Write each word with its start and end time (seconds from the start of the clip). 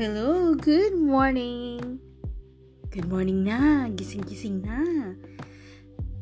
hello! 0.00 0.56
Good 0.56 0.96
morning! 0.96 2.00
Good 2.88 3.04
morning 3.12 3.44
na! 3.44 3.84
Gising-gising 3.92 4.64
na! 4.64 5.12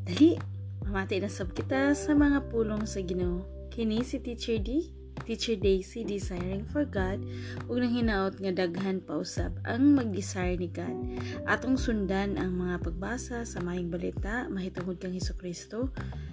Dali! 0.03 0.35
Mamati 0.83 1.22
na 1.22 1.31
sab 1.31 1.54
kita 1.54 1.95
sa 1.95 2.11
mga 2.11 2.51
pulong 2.51 2.91
sa 2.91 2.99
Ginoo. 2.99 3.46
Kini 3.71 4.03
si 4.03 4.19
Teacher 4.19 4.59
D, 4.59 4.91
Teacher 5.22 5.54
Daisy 5.54 6.03
Desiring 6.03 6.67
for 6.67 6.83
God 6.91 7.22
ug 7.71 7.78
nang 7.78 7.95
hinaot 7.95 8.42
nga 8.42 8.51
daghan 8.51 8.99
pa 8.99 9.22
usab 9.22 9.54
ang 9.63 9.95
mag-desire 9.95 10.58
ni 10.58 10.67
God. 10.67 11.22
Atong 11.47 11.79
sundan 11.79 12.35
ang 12.35 12.58
mga 12.58 12.83
pagbasa 12.83 13.47
sa 13.47 13.63
maayong 13.63 13.95
balita 13.95 14.51
mahitungod 14.51 14.99
kang 14.99 15.15
Hesus 15.15 15.38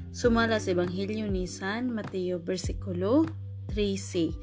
Sumala 0.09 0.57
sa 0.57 0.73
Ebanghelyo 0.73 1.29
ni 1.29 1.45
San 1.45 1.93
Mateo 1.93 2.41
versikulo 2.41 3.29
3c 3.69 4.33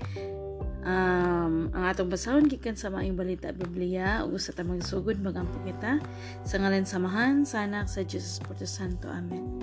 um, 0.82 1.70
ang 1.70 1.84
atong 1.86 2.10
basahon 2.10 2.46
gikan 2.50 2.74
sa 2.74 2.90
maayong 2.90 3.18
balita 3.18 3.54
Biblia 3.54 4.26
ug 4.26 4.38
sa 4.38 4.54
tamang 4.54 4.82
sugod 4.82 5.18
magampo 5.22 5.58
kita. 5.62 6.02
Sa 6.42 6.58
ngalan 6.58 6.86
samahan 6.86 7.46
sa 7.46 7.66
anak 7.66 7.86
sa 7.86 8.02
Jesus 8.02 8.38
Espiritu 8.38 8.66
Santo. 8.66 9.06
Amen. 9.10 9.62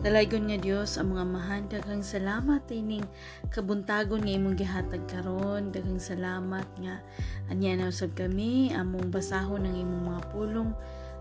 Dalaygon 0.00 0.48
nga 0.48 0.56
Dios 0.56 0.96
ang 0.96 1.12
mga 1.12 1.24
mahan 1.28 1.62
daghang 1.68 2.04
salamat 2.04 2.64
ining 2.72 3.04
kabuntagon 3.52 4.24
nga 4.24 4.32
imong 4.32 4.56
gihatag 4.56 5.04
karon. 5.08 5.72
Daghang 5.72 6.00
salamat 6.00 6.68
nga 6.80 7.04
anya 7.52 7.76
na 7.76 7.92
usab 7.92 8.16
kami 8.16 8.72
among 8.72 9.12
basahon 9.12 9.68
ng 9.68 9.76
imong 9.76 10.02
mga 10.14 10.22
pulong 10.32 10.72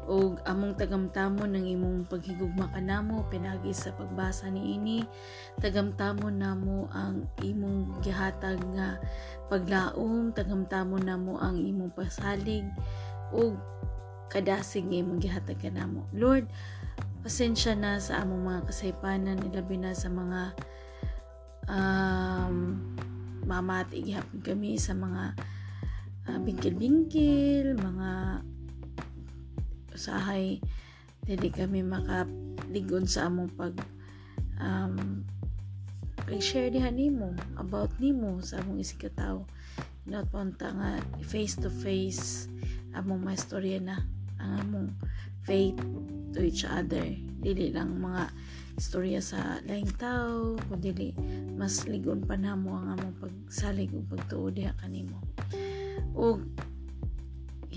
ug 0.10 0.42
among 0.50 0.74
tagamtamon 0.74 1.54
ng 1.54 1.70
imong 1.78 2.10
paghigugma 2.10 2.74
kanamo 2.74 3.30
pinagi 3.30 3.70
sa 3.70 3.94
pagbasa 3.94 4.50
niini 4.50 5.06
tagamtamon 5.62 6.42
namo 6.42 6.90
ang 6.90 7.30
imong 7.46 8.02
gihatag 8.02 8.58
nga 8.74 8.98
paglaom 9.54 10.34
tagamtamon 10.34 11.06
namo 11.06 11.38
ang 11.38 11.62
imong 11.62 11.94
pasalig 11.94 12.66
ug 13.30 13.54
kadasig 14.34 14.90
nga 14.90 14.98
imong 14.98 15.22
gihatag 15.22 15.62
kanamo 15.62 16.10
Lord 16.18 16.50
pasensya 17.22 17.78
na 17.78 18.02
sa 18.02 18.26
among 18.26 18.50
mga 18.50 18.62
kasaypanan 18.66 19.46
ilabi 19.46 19.78
na 19.78 19.94
sa 19.94 20.10
mga 20.10 20.42
um, 21.70 22.82
mamati 23.46 24.02
gihapon 24.02 24.42
kami 24.42 24.74
sa 24.82 24.98
mga 24.98 25.38
uh, 26.34 26.40
bingkil-bingkil 26.42 27.78
mga 27.78 28.10
usahay 30.00 30.64
dili 31.28 31.52
kami 31.52 31.84
makaligon 31.84 33.04
sa 33.04 33.28
among 33.28 33.52
pag 33.52 33.76
um, 34.64 35.28
pag-share 36.24 36.72
diha 36.72 36.88
nimo 36.88 37.36
about 37.60 37.92
nimo 38.00 38.40
sa 38.40 38.64
among 38.64 38.80
isikataw. 38.80 39.44
Not 40.08 40.32
punta 40.32 40.72
nga 40.72 41.04
face 41.28 41.60
to 41.60 41.68
face 41.68 42.48
among 42.96 43.28
maistorya 43.28 43.84
na 43.84 44.00
ang 44.40 44.54
among 44.64 44.88
faith 45.44 45.76
to 46.32 46.40
each 46.40 46.64
other. 46.64 47.04
Dili 47.44 47.76
lang 47.76 48.00
mga 48.00 48.32
istorya 48.80 49.20
sa 49.20 49.60
laing 49.68 49.92
tao 50.00 50.56
kundi 50.72 51.12
mas 51.60 51.84
ligon 51.84 52.24
pa 52.24 52.40
namo 52.40 52.80
ang 52.80 52.96
among 52.96 53.16
pagsalig 53.20 53.92
ug 53.92 54.08
pagtuo 54.08 54.48
diha 54.48 54.72
kanimo 54.80 55.20
ug 56.16 56.40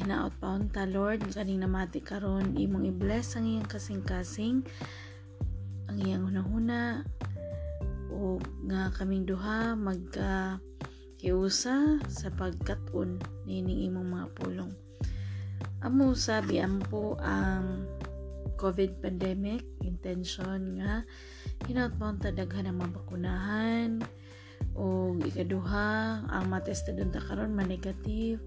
hinaot 0.02 0.34
paon 0.42 0.66
ta 0.66 0.82
Lord 0.82 1.22
kaning 1.30 1.62
namati 1.62 2.02
karon 2.02 2.58
imong 2.58 2.90
i-bless 2.90 3.38
ang 3.38 3.46
iyang 3.46 3.70
kasing-kasing 3.70 4.66
ang 5.86 5.96
iyang 6.02 6.26
hunahuna 6.26 7.06
o 8.10 8.42
nga 8.66 8.90
kaming 8.98 9.22
duha 9.22 9.78
magka 9.78 10.58
kiusa 11.22 12.02
sa 12.10 12.28
pagkat-on 12.34 13.22
nining 13.46 13.86
imong 13.86 14.10
mga 14.10 14.26
pulong. 14.34 14.72
Amo 15.86 16.18
sabi 16.18 16.58
ampo 16.58 17.14
ang 17.22 17.86
COVID 18.58 18.98
pandemic 18.98 19.62
intention 19.86 20.82
nga 20.82 21.06
hinaot 21.70 21.94
paon 21.94 22.18
ta 22.18 22.34
daghan 22.34 22.66
ang 22.66 22.82
mabakunahan 22.82 24.02
o 24.74 25.14
ikaduha 25.22 26.26
ang 26.26 26.44
matestadon 26.50 27.14
ta 27.14 27.22
karon 27.22 27.54
man 27.54 27.70
negative 27.70 28.42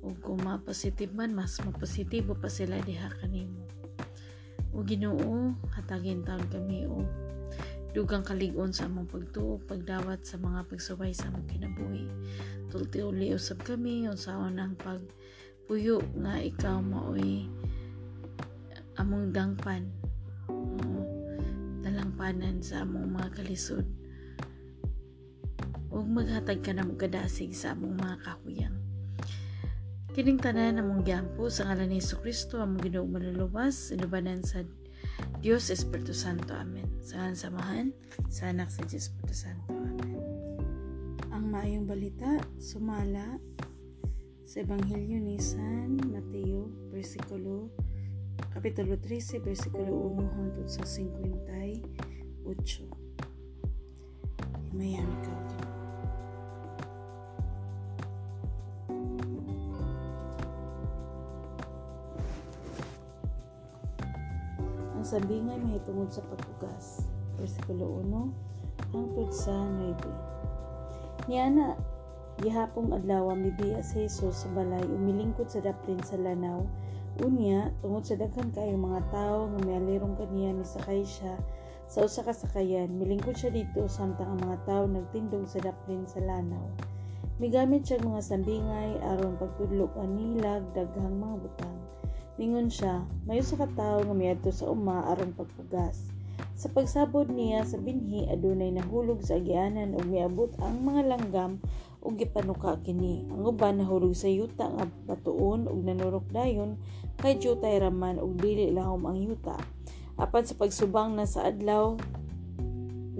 ug 0.00 0.16
kung 0.20 0.40
ma-positive 0.40 1.12
man 1.12 1.36
mas 1.36 1.60
mapositibo 1.60 2.32
pa 2.32 2.48
sila 2.48 2.80
diha 2.80 3.12
kanimo 3.20 3.68
o 4.70 4.86
Ginoo 4.86 5.54
hatagin 5.74 6.22
taon 6.22 6.46
kami 6.46 6.86
o 6.86 7.02
dugang 7.90 8.22
kaligon 8.22 8.70
sa 8.70 8.86
among 8.86 9.10
pagtuo 9.10 9.58
pagdawat 9.66 10.22
sa 10.22 10.38
mga 10.38 10.62
pagsubay 10.70 11.10
sa 11.10 11.26
among 11.26 11.50
kinabuhi. 11.50 12.06
Tulti 12.70 13.02
uli 13.02 13.34
usab 13.34 13.66
kami 13.66 14.06
unsaon 14.06 14.62
ang 14.62 14.78
pagpuyo 14.78 15.98
nga 16.22 16.38
ikaw 16.38 16.78
maoy 16.78 17.50
among 18.94 19.34
dangpan 19.34 19.90
dalangpanan 21.82 22.62
sa 22.62 22.86
among 22.86 23.10
mga 23.10 23.42
kalisod. 23.42 23.86
Ug 25.90 26.06
maghatag 26.06 26.62
ka 26.62 26.70
na 26.70 26.86
kadasig 26.94 27.50
sa 27.50 27.74
among 27.74 27.98
mga 27.98 28.16
kakuyang 28.22 28.78
Kining 30.10 30.42
tanan 30.42 30.82
among 30.82 31.06
giampo 31.06 31.46
sa 31.46 31.70
ngalan 31.70 31.94
ni 31.94 32.02
Kristo 32.02 32.58
among 32.58 32.82
Ginoo 32.82 33.06
maluluwas 33.06 33.94
inubanan 33.94 34.42
sa 34.42 34.66
Dios 35.38 35.70
Espiritu 35.70 36.10
Santo. 36.10 36.50
Amen. 36.50 36.82
Sa 36.98 37.30
samahan 37.30 37.94
sa 38.26 38.50
anak 38.50 38.74
sa 38.74 38.82
Dios 38.90 39.06
Espiritu 39.06 39.46
Santo. 39.46 39.70
Amen. 39.70 40.18
Ang 41.30 41.54
maayong 41.54 41.86
balita 41.86 42.42
sumala 42.58 43.38
sa 44.42 44.66
Ebanghelyo 44.66 45.22
ni 45.22 45.38
San 45.38 45.94
Mateo 46.10 46.66
versikulo 46.90 47.70
kapitulo 48.50 48.98
13 48.98 49.38
versikulo 49.46 50.10
1 50.18 50.26
hangtod 50.26 50.66
sa 50.66 50.82
58. 50.82 51.86
Himayan 54.74 55.06
ka. 55.22 55.49
Ang 65.10 65.26
sabingay 65.26 65.58
mahitungod 65.58 66.06
sa 66.14 66.22
pagpugas. 66.22 67.02
Versikulo 67.34 67.98
1 67.98 68.94
hangtod 68.94 69.34
sa 69.34 69.50
9. 69.50 71.26
Niana, 71.26 71.74
gihapong 72.38 72.94
adlaw 72.94 73.34
mibiya 73.34 73.82
sa 73.82 74.06
Jesus 74.06 74.46
sa 74.46 74.48
balay 74.54 74.86
umilingkod 74.86 75.50
sa 75.50 75.66
daplin 75.66 75.98
sa 76.06 76.14
lanaw. 76.14 76.62
Unya, 77.26 77.74
tungod 77.82 78.06
sa 78.06 78.14
daghan 78.22 78.54
kay 78.54 78.70
mga 78.70 79.02
tawo 79.10 79.50
nga 79.50 79.58
mialirong 79.66 80.14
kaniya 80.14 80.54
ni 80.54 80.62
sakay 80.62 81.02
siya 81.02 81.42
sa 81.90 82.06
usa 82.06 82.22
ka 82.22 82.30
sakayan, 82.30 82.94
milingkod 82.94 83.34
siya 83.34 83.50
dito 83.50 83.90
samtang 83.90 84.30
ang 84.30 84.46
mga 84.46 84.62
tawo 84.62 84.86
nagtindog 84.86 85.42
sa 85.50 85.58
daplin 85.58 86.06
sa 86.06 86.22
lanaw. 86.22 86.70
Migamit 87.42 87.82
siya 87.82 87.98
mga 87.98 88.22
sambingay 88.22 89.02
aron 89.02 89.34
pagtudlok 89.42 89.90
anilag 89.98 90.62
daghang 90.70 91.18
mga 91.18 91.34
butang. 91.42 91.79
Mingon 92.40 92.72
siya, 92.72 93.04
mayo 93.28 93.44
sa 93.44 93.60
katawo 93.60 94.00
nga 94.00 94.16
miadto 94.16 94.48
sa 94.48 94.72
uma 94.72 95.12
aron 95.12 95.36
pagpugas. 95.36 96.08
Sa 96.56 96.72
pagsabod 96.72 97.28
niya 97.28 97.68
sa 97.68 97.76
binhi 97.76 98.24
adunay 98.32 98.72
nahulog 98.72 99.20
sa 99.20 99.36
agianan 99.36 99.92
ug 99.92 100.08
miabot 100.08 100.48
ang 100.64 100.80
mga 100.80 101.04
langgam 101.04 101.60
ug 102.00 102.16
gipanuka 102.16 102.80
kini. 102.80 103.28
Ang 103.28 103.44
uban 103.44 103.76
nahulog 103.76 104.16
sa 104.16 104.32
yuta 104.32 104.72
nga 104.72 104.88
batuon 105.04 105.68
ug 105.68 105.84
nanurok 105.84 106.32
dayon 106.32 106.80
kay 107.20 107.36
jutay 107.36 107.76
raman 107.76 108.16
ug 108.16 108.40
dili 108.40 108.72
lahom 108.72 109.04
ang 109.04 109.20
yuta. 109.20 109.60
Apan 110.16 110.48
sa 110.48 110.56
pagsubang 110.56 111.20
na 111.20 111.28
sa 111.28 111.44
adlaw 111.44 112.00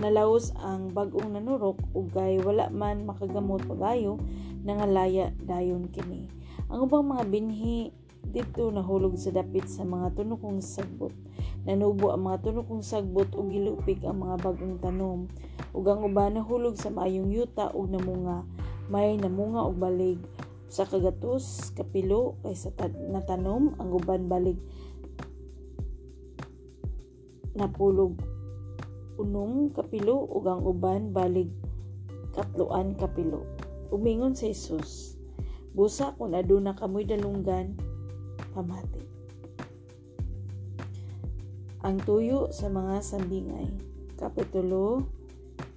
nalaos 0.00 0.56
ang 0.64 0.96
bag-ong 0.96 1.36
nanurok 1.36 1.76
ug 1.92 2.08
kay 2.16 2.40
wala 2.40 2.72
man 2.72 3.04
makagamot 3.04 3.60
pagayo 3.68 4.16
nangalaya 4.64 5.28
dayon 5.44 5.92
kini. 5.92 6.24
Ang 6.72 6.88
ubang 6.88 7.04
mga 7.04 7.28
binhi 7.28 7.92
dito 8.26 8.68
nahulog 8.68 9.16
sa 9.16 9.32
dapit 9.32 9.64
sa 9.66 9.82
mga 9.88 10.12
tunokong 10.14 10.60
sagbot. 10.60 11.12
Nanubo 11.64 12.12
ang 12.12 12.28
mga 12.28 12.44
tunokong 12.44 12.84
sagbot 12.84 13.32
ug 13.32 13.48
gilupig 13.48 14.04
ang 14.04 14.20
mga 14.20 14.36
bagong 14.44 14.76
tanom. 14.78 15.26
Ug 15.72 15.84
ang 15.88 16.04
uban 16.04 16.36
nahulog 16.36 16.76
sa 16.76 16.92
maayong 16.92 17.32
yuta 17.32 17.72
ug 17.72 17.88
namunga. 17.88 18.44
May 18.92 19.16
namunga 19.16 19.64
og 19.64 19.80
balig 19.80 20.20
sa 20.70 20.86
kagatos 20.86 21.74
kapilo 21.74 22.38
kaysa 22.46 22.70
natanom 23.10 23.74
ang 23.82 23.90
uban 23.90 24.30
balig 24.30 24.58
napulog 27.58 28.14
unong 29.18 29.74
kapilo 29.74 30.30
ug 30.30 30.46
ang 30.46 30.62
uban 30.62 31.10
balig 31.10 31.50
katluan 32.30 32.94
kapilo. 32.94 33.42
Umingon 33.90 34.38
sa 34.38 34.46
Jesus, 34.46 35.18
Busa 35.70 36.18
kung 36.18 36.34
aduna 36.34 36.74
kamoy 36.74 37.06
dalunggan, 37.06 37.78
pamati. 38.52 39.02
Ang 41.80 41.96
tuyo 42.04 42.52
sa 42.52 42.68
mga 42.68 43.00
sambingay. 43.00 43.72
Kapitulo 44.20 45.08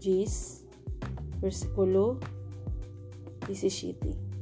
10, 0.04 1.40
versikulo 1.40 2.20
17. 3.48 4.34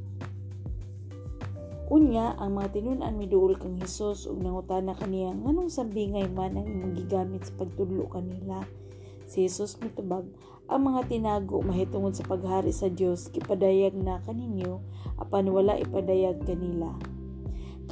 Unya, 1.92 2.32
ang 2.40 2.56
mga 2.56 2.80
tinunan 2.80 3.14
miduol 3.20 3.60
kang 3.60 3.76
Hesus 3.76 4.24
ug 4.24 4.40
nangutana 4.40 4.96
kaniya 4.96 5.36
nganong 5.36 5.68
sambingay 5.68 6.24
man 6.32 6.56
ang 6.56 6.64
imong 6.64 6.96
gigamit 6.96 7.44
sa 7.44 7.52
pagtudlo 7.60 8.08
kanila. 8.08 8.64
Si 9.28 9.44
Hesus 9.44 9.76
mitubag, 9.76 10.24
ang 10.72 10.88
mga 10.88 11.12
tinago 11.12 11.60
mahitungod 11.60 12.16
sa 12.16 12.24
paghari 12.24 12.72
sa 12.72 12.88
Dios 12.88 13.28
gipadayag 13.28 13.92
na 13.92 14.24
kaninyo 14.24 14.80
apan 15.20 15.52
wala 15.52 15.76
ipadayag 15.76 16.40
kanila. 16.48 16.96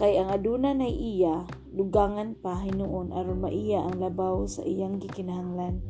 Kay 0.00 0.16
ang 0.16 0.32
aduna 0.32 0.72
na 0.72 0.88
iya, 0.88 1.44
dugangan 1.76 2.32
pa 2.32 2.56
hinuon 2.56 3.12
aron 3.12 3.44
maiya 3.44 3.84
ang 3.84 4.00
labaw 4.00 4.48
sa 4.48 4.64
iyang 4.64 4.96
gikinahanglan. 4.96 5.84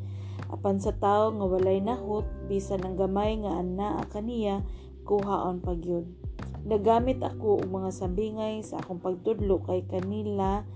Apan 0.51 0.83
sa 0.83 0.91
tao 0.99 1.31
nga 1.31 1.47
walay 1.47 1.79
nahot, 1.79 2.27
bisan 2.51 2.83
ang 2.83 2.99
gamay 2.99 3.39
nga 3.39 3.63
anaa 3.63 4.03
kaniya, 4.11 4.67
kuhaon 5.07 5.63
pagyud. 5.63 6.11
Nagamit 6.67 7.23
ako 7.23 7.63
og 7.63 7.71
mga 7.71 7.91
sambingay 7.95 8.67
sa 8.67 8.83
akong 8.83 8.99
pagtudlo 8.99 9.63
kay 9.63 9.87
kanila 9.87 10.67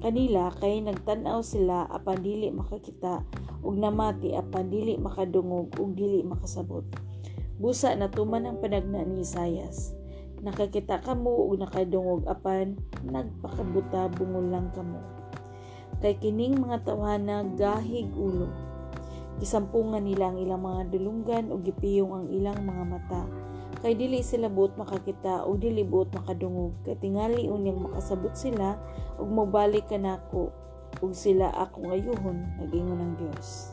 kanila 0.00 0.48
kay 0.60 0.80
nagtan-aw 0.80 1.44
sila 1.44 1.84
apan 1.92 2.24
dili 2.24 2.52
makakita 2.52 3.20
ug 3.60 3.76
namati 3.76 4.32
apan 4.32 4.72
dili 4.72 4.96
makadungog 4.96 5.76
ug 5.76 5.92
dili 5.92 6.24
makasabot. 6.24 6.88
Busa 7.60 7.92
natuman 7.92 8.48
ang 8.48 8.58
panagna 8.64 9.06
ni 9.06 9.22
Isayas 9.22 9.93
nakakita 10.44 11.00
kamo 11.00 11.48
ug 11.48 11.56
nakadungog 11.56 12.28
apan 12.28 12.76
nagpakabuta 13.00 14.12
bungol 14.12 14.52
lang 14.52 14.68
kamo 14.76 15.24
kay 16.04 16.20
kining 16.20 16.60
mga 16.60 16.84
tawhana 16.84 17.48
gahig 17.56 18.12
ulo. 18.12 18.52
Gisampungan 19.40 20.04
nila 20.04 20.28
ang 20.28 20.36
ilang 20.36 20.60
mga 20.60 20.82
dulunggan 20.92 21.48
ug 21.48 21.64
gipiyong 21.64 22.12
ang 22.12 22.26
ilang 22.28 22.60
mga 22.60 22.84
mata. 22.84 23.22
Kay 23.80 23.96
dili 23.96 24.20
sila 24.20 24.52
buot 24.52 24.76
makakita 24.76 25.48
ug 25.48 25.64
dili 25.64 25.80
buot 25.80 26.12
makadungog. 26.12 26.76
Kay 26.84 27.00
tingali 27.00 27.48
unyang 27.48 27.88
makasabot 27.88 28.36
sila 28.36 28.76
ug 29.16 29.32
mobalik 29.32 29.88
kanako 29.88 30.52
ug 31.00 31.16
sila 31.16 31.48
ako 31.56 31.88
ngayuhon 31.88 32.38
nagingon 32.60 33.00
ng 33.00 33.12
Dios 33.18 33.72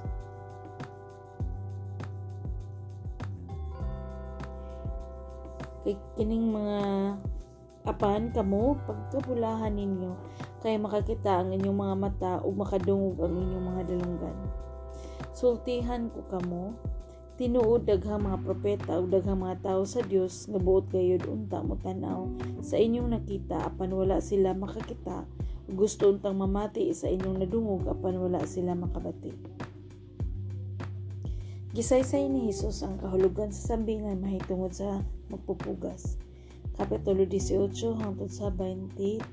kay 5.81 5.97
kining 6.13 6.53
mga 6.53 6.79
apan 7.81 8.29
kamo 8.29 8.77
pagkabulahan 8.85 9.73
ninyo 9.73 10.13
kay 10.61 10.77
makakita 10.77 11.41
ang 11.41 11.49
inyong 11.49 11.77
mga 11.77 11.95
mata 11.97 12.33
ug 12.45 12.53
makadungog 12.53 13.17
ang 13.17 13.33
inyong 13.33 13.65
mga 13.65 13.81
dalunggan. 13.89 14.37
Sultihan 15.33 16.13
ko 16.13 16.21
kamo. 16.29 16.77
Tinuod 17.41 17.89
daghang 17.89 18.21
mga 18.21 18.37
propeta 18.45 19.01
ug 19.01 19.09
daghang 19.09 19.41
mga 19.41 19.65
tawo 19.65 19.81
sa 19.81 20.05
Dios 20.05 20.45
nga 20.45 20.61
buot 20.61 20.85
gayud 20.93 21.25
unta 21.25 21.65
mo 21.65 21.73
tan-aw. 21.81 22.29
Sa 22.61 22.77
inyong 22.77 23.17
nakita 23.17 23.65
apan 23.65 23.89
wala 23.97 24.21
sila 24.21 24.53
makakita. 24.53 25.25
Gusto 25.65 26.13
untang 26.13 26.37
mamati 26.37 26.93
sa 26.93 27.09
inyong 27.09 27.41
nadungog 27.41 27.89
apan 27.89 28.21
wala 28.21 28.45
sila 28.45 28.77
makabati 28.77 29.60
Gisaysay 31.71 32.27
ni 32.27 32.51
Hesus 32.51 32.83
ang 32.83 32.99
kahulugan 32.99 33.47
sa 33.55 33.71
sambingan 33.71 34.19
mahitungod 34.19 34.75
sa 34.75 35.07
magpupugas. 35.31 36.19
Kapitulo 36.75 37.23
18 37.23 37.95
hangtod 37.95 38.27
sa 38.27 38.51
23. 38.51 39.23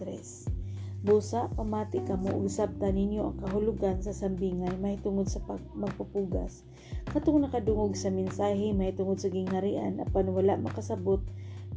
Busa, 1.02 1.50
pamati 1.58 1.98
ka 1.98 2.14
mo 2.14 2.30
usabta 2.38 2.94
ninyo 2.94 3.26
ang 3.26 3.36
kahulugan 3.42 3.98
sa 4.06 4.14
sambingay 4.14 4.70
mahitungod 4.78 5.26
sa 5.26 5.42
pag 5.42 5.58
magpupugas. 5.74 6.62
Katong 7.10 7.42
nakadungog 7.42 7.98
sa 7.98 8.14
mensahe 8.14 8.70
mahitungod 8.70 9.18
sa 9.18 9.34
gingharian 9.34 9.98
apan 9.98 10.30
wala 10.30 10.54
makasabot 10.62 11.18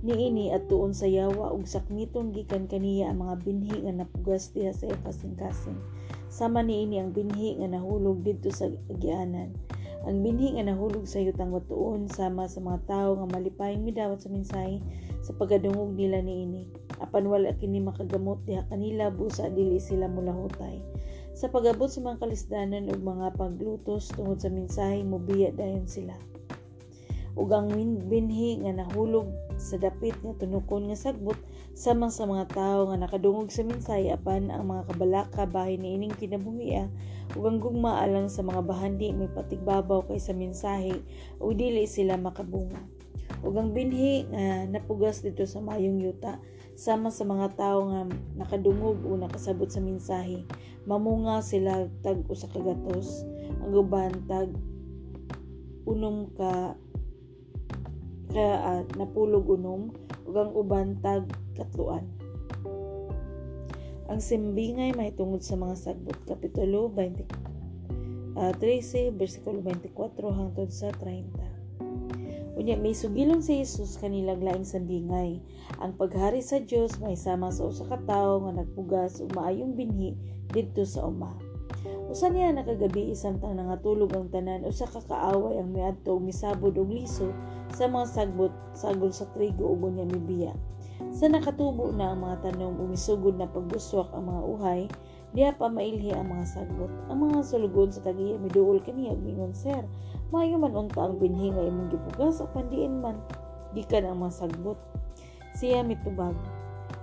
niini 0.06 0.54
at 0.54 0.70
tuon 0.70 0.94
sa 0.94 1.10
yawa 1.10 1.50
ug 1.58 1.66
sakmiton 1.66 2.38
gikan 2.38 2.70
kaniya 2.70 3.10
ang 3.10 3.26
mga 3.26 3.36
binhi 3.42 3.82
nga 3.82 4.06
napugas 4.06 4.54
diha 4.54 4.78
sa 4.78 4.94
kasing-kasing. 5.10 5.82
Sama 6.30 6.62
niini 6.62 7.02
ang 7.02 7.18
binhi 7.18 7.58
nga 7.58 7.66
nahulog 7.66 8.22
didto 8.22 8.54
sa 8.54 8.70
agianan 8.94 9.58
ang 10.02 10.26
binhi 10.26 10.58
nga 10.58 10.66
nahulog 10.66 11.06
sa 11.06 11.22
yutang 11.22 11.54
watuon 11.54 12.10
sama 12.10 12.50
sa 12.50 12.58
mga 12.58 12.90
tawo 12.90 13.22
nga 13.22 13.38
malipayong 13.38 13.86
midawat 13.86 14.18
sa 14.18 14.34
mensahe 14.34 14.82
sa 15.22 15.30
pagkadungog 15.38 15.94
nila 15.94 16.26
niini. 16.26 16.66
Apan 16.98 17.30
wala 17.30 17.54
kini 17.54 17.78
makagamot 17.78 18.42
diha 18.50 18.66
kanila 18.66 19.14
busa 19.14 19.54
dili 19.54 19.78
sila 19.78 20.10
mulahutay. 20.10 20.82
Sa 21.38 21.54
pagabot 21.54 21.86
sa 21.86 22.02
mga 22.02 22.18
kalisdanan 22.18 22.90
ug 22.90 22.98
mga 22.98 23.38
paglutos 23.38 24.10
tungod 24.18 24.42
sa 24.42 24.50
mensahe 24.50 25.06
mobiya 25.06 25.54
dayon 25.54 25.86
sila. 25.86 26.18
Ug 27.38 27.54
ang 27.54 27.70
binhi 28.10 28.58
nga 28.66 28.74
nahulog 28.74 29.30
sa 29.62 29.78
dapit 29.78 30.18
nga 30.26 30.34
tunukon 30.34 30.90
nga 30.90 30.98
sagbot 30.98 31.38
samang 31.78 32.10
sa 32.10 32.26
mga 32.26 32.50
tawo 32.50 32.90
nga 32.90 32.98
nakadungog 32.98 33.54
sa 33.54 33.62
mensahe 33.62 34.10
apan 34.10 34.50
ang 34.50 34.66
mga 34.66 34.90
kabalaka 34.90 35.46
bahin 35.46 35.86
niining 35.86 36.18
kinabuhi 36.18 36.90
ug 37.38 37.44
ang 37.46 37.62
gugma 37.62 38.02
alang 38.02 38.28
sa 38.28 38.42
mga 38.42 38.66
bahandi 38.66 39.14
may 39.14 39.30
patigbabaw 39.30 40.10
kay 40.10 40.18
sa 40.18 40.34
mensahe 40.34 40.98
ug 41.38 41.54
dili 41.54 41.86
sila 41.86 42.18
makabunga. 42.18 42.82
Ug 43.46 43.54
ang 43.58 43.72
binhi 43.72 44.26
nga 44.28 44.66
napugas 44.66 45.22
dito 45.22 45.46
sa 45.46 45.62
mayong 45.62 46.02
yuta 46.02 46.42
sama 46.74 47.14
sa 47.14 47.24
mga 47.24 47.54
tawo 47.56 47.94
nga 47.94 48.02
nakadungog 48.36 49.06
o 49.06 49.16
nakasabot 49.16 49.70
sa 49.70 49.80
mensahe 49.80 50.44
mamunga 50.90 51.46
sila 51.46 51.86
tag 52.02 52.26
usa 52.26 52.50
ka 52.50 52.58
gatos. 52.58 53.26
Ang 53.62 53.72
uban 53.78 54.14
tag 54.26 54.50
unom 55.86 56.30
ka 56.34 56.78
ka 58.32 58.48
uh, 58.64 58.82
napulog 58.96 59.46
unom 59.48 59.92
ug 60.28 60.34
ang 60.36 60.52
uban 60.56 60.96
tag 61.04 61.28
katluan 61.56 62.08
ang 64.12 64.20
simbingay 64.20 64.92
mahitungod 64.96 65.40
sa 65.44 65.56
mga 65.56 65.76
sagbot 65.76 66.20
kapitulo 66.28 66.92
20 66.92 67.28
uh, 68.40 68.52
13 68.60 69.16
bersikulo 69.16 69.60
24 69.64 69.92
hangtod 70.32 70.70
sa 70.72 70.92
30 71.00 71.52
Unya 72.62 72.78
may 72.78 72.94
sugilon 72.94 73.42
si 73.42 73.64
Jesus 73.64 73.98
kanila 73.98 74.38
laing 74.38 74.68
sambingay. 74.68 75.42
Ang 75.82 75.98
paghari 75.98 76.46
sa 76.46 76.62
Dios 76.62 77.02
may 77.02 77.18
sama 77.18 77.50
sa 77.50 77.66
usa 77.66 77.90
ka 77.90 77.98
tawo 78.06 78.46
nga 78.46 78.62
nagpugas 78.62 79.18
ug 79.18 79.34
maayong 79.34 79.74
binhi 79.74 80.14
didto 80.54 80.86
sa 80.86 81.10
uma. 81.10 81.34
Usa 82.12 82.28
niya 82.28 82.52
nakagabi 82.52 83.16
samtang 83.16 83.56
nangatulog 83.56 84.12
ang 84.12 84.28
tanan 84.28 84.68
usa 84.68 84.84
ka 84.84 85.00
kaaway 85.08 85.56
ang 85.56 85.72
miadto 85.72 86.20
misabod 86.20 86.76
og 86.76 86.92
liso 86.92 87.32
sa 87.72 87.88
mga 87.88 88.04
sagbot 88.04 88.52
sagol 88.76 89.16
sa 89.16 89.24
trigo 89.32 89.72
ug 89.72 89.88
unya 89.88 90.04
mibiya. 90.04 90.52
Sa 91.16 91.32
nakatubo 91.32 91.88
na 91.96 92.12
ang 92.12 92.20
mga 92.20 92.52
tanom 92.52 92.84
umisugod 92.84 93.40
na 93.40 93.48
pagbuswak 93.48 94.12
ang 94.12 94.28
mga 94.28 94.44
uhay, 94.44 94.82
diha 95.32 95.56
pa 95.56 95.72
mailhi 95.72 96.12
ang 96.12 96.28
mga 96.28 96.52
sagbot. 96.52 96.92
Ang 97.08 97.32
mga 97.32 97.48
sulugod 97.48 97.96
sa 97.96 98.04
tagiya 98.04 98.36
miduol 98.44 98.84
kaniya 98.84 99.16
ug 99.16 99.24
mingon, 99.24 99.56
Sir, 99.56 99.88
maayo 100.36 100.60
man 100.60 100.76
unta 100.76 101.08
ang 101.08 101.16
binhi 101.16 101.48
nga 101.48 101.64
imong 101.64 101.96
gibugas 101.96 102.44
o 102.44 102.46
pandiin 102.52 103.00
man 103.00 103.24
gikan 103.72 104.04
ang 104.04 104.20
mga 104.20 104.36
sagbot. 104.36 104.76
Siya 105.56 105.80
mitubag, 105.80 106.36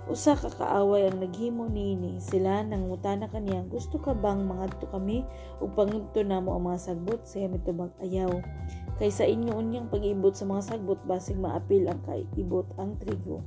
usa 0.09 0.33
ka 0.33 0.49
kaaway 0.49 1.05
ang 1.05 1.21
naghimo 1.21 1.69
niini 1.69 2.17
sila 2.17 2.65
nang 2.65 2.89
mutana 2.89 3.29
kaniya 3.29 3.61
gusto 3.69 4.01
ka 4.01 4.17
bang 4.17 4.41
mangadto 4.41 4.89
kami? 4.89 5.21
Ug 5.61 5.77
pangudto 5.77 6.25
namo 6.25 6.57
ang 6.57 6.65
mga 6.65 6.81
sagbot. 6.81 7.21
Siya 7.29 7.45
mitubag 7.45 7.93
ayaw. 8.01 8.41
Kay 8.97 9.13
sa 9.13 9.29
inyo 9.29 9.53
unyang 9.53 9.87
pag-ibot 9.87 10.33
sa 10.33 10.49
mga 10.49 10.75
sagbot 10.75 10.99
basig 11.05 11.37
maapil 11.37 11.85
ang 11.85 12.01
kaibot 12.09 12.65
ang 12.81 12.97
trigo. 12.97 13.45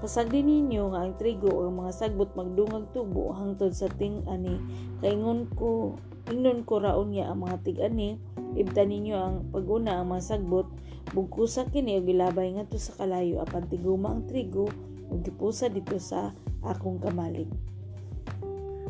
Pasagdi 0.00 0.40
ninyo 0.40 0.96
nga 0.96 1.04
ang 1.04 1.14
trigo 1.20 1.52
o 1.52 1.68
ang 1.68 1.76
mga 1.84 1.92
sagbot 1.92 2.32
magdungag 2.32 2.88
tubo 2.96 3.30
hangtod 3.36 3.76
sa 3.76 3.86
ting 3.92 4.24
ani 4.26 4.58
kaingon 5.04 5.46
ko 5.54 5.94
ingnon 6.32 6.64
ko 6.64 6.80
raon 6.80 7.12
niya 7.12 7.28
ang 7.28 7.44
mga 7.44 7.68
tig-ani. 7.68 8.16
Ibta 8.56 8.88
ninyo 8.88 9.16
ang 9.16 9.36
paguna 9.52 10.00
ang 10.00 10.08
mga 10.08 10.24
sagbot. 10.24 10.66
Bugkusa 11.12 11.68
kini 11.68 12.00
og 12.00 12.08
gilabay 12.08 12.56
ngadto 12.56 12.80
sa 12.80 12.96
kalayo 12.96 13.44
apan 13.44 13.68
tiguma 13.68 14.12
ang 14.16 14.24
trigo 14.24 14.87
ug 15.08 15.24
gipusa 15.24 15.72
dito 15.72 15.96
sa 16.00 16.32
akong 16.62 17.00
kamalig. 17.00 17.48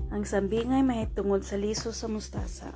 Ang 0.09 0.25
sambingay 0.25 0.81
mahitungod 0.83 1.45
sa 1.45 1.61
liso 1.61 1.93
sa 1.93 2.09
mustasa. 2.09 2.73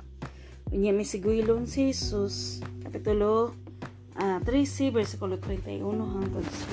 Unya 0.69 0.93
may 0.93 1.05
siguyilon 1.05 1.65
si 1.65 1.89
Jesus, 1.89 2.61
Kapitulo 2.81 3.53
uh, 4.17 4.39
13, 4.41 4.93
versikulo 4.93 5.37
31 5.41 5.81
hanggang 5.81 6.45
sa 6.45 6.65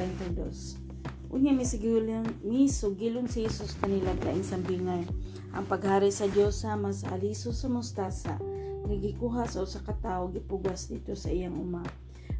32. 0.00 0.86
Unya 1.32 1.52
may 1.52 1.68
siguyilon, 1.68 2.24
may 2.46 2.70
sugilon 2.70 3.28
si 3.28 3.44
Jesus 3.44 3.76
kanila 3.76 4.14
kaing 4.24 4.46
sambingay. 4.46 5.04
Ang 5.52 5.64
paghari 5.68 6.12
sa 6.12 6.28
Dios 6.28 6.60
sama 6.64 6.92
sa 6.92 7.12
aliso 7.16 7.52
sa 7.52 7.68
mustasa, 7.68 8.36
nagikuha 8.88 9.44
sa 9.48 9.64
usa 9.64 9.80
ka 9.84 9.96
tawo 9.98 10.32
gipugas 10.32 10.88
dito 10.88 11.12
sa 11.12 11.28
iyang 11.32 11.56
uma. 11.56 11.84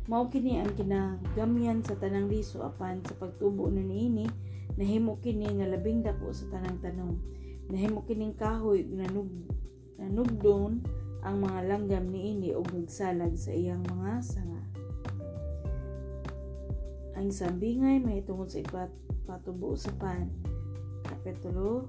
Mao 0.06 0.30
kini 0.30 0.62
ang 0.62 0.70
kinagamyan 0.78 1.82
sa 1.82 1.98
tanang 1.98 2.30
liso 2.30 2.62
apan 2.62 3.02
sa 3.02 3.18
pagtubo 3.18 3.66
na 3.66 3.82
niini, 3.82 4.30
nahimo 4.78 5.18
kini 5.18 5.50
nga 5.58 5.66
labing 5.66 6.06
dako 6.06 6.30
sa 6.30 6.46
tanang 6.50 6.78
tanong. 6.78 7.18
Nahimo 7.66 8.06
kining 8.06 8.38
kahoy 8.38 8.86
nanug 8.86 9.26
nanugdon 9.98 10.86
ang 11.26 11.42
mga 11.42 11.60
langgam 11.66 12.06
ni 12.06 12.38
ini 12.38 12.54
og 12.54 12.70
nagsalag 12.70 13.34
sa 13.34 13.50
iyang 13.50 13.82
mga 13.82 14.22
sanga. 14.22 14.62
ang 17.16 17.32
sambingay 17.32 17.96
mahitungod 17.98 18.52
sa 18.52 18.60
ipat 18.60 18.92
patubo 19.24 19.72
sa 19.72 19.88
pan. 19.96 20.28
Kapitulo 21.00 21.88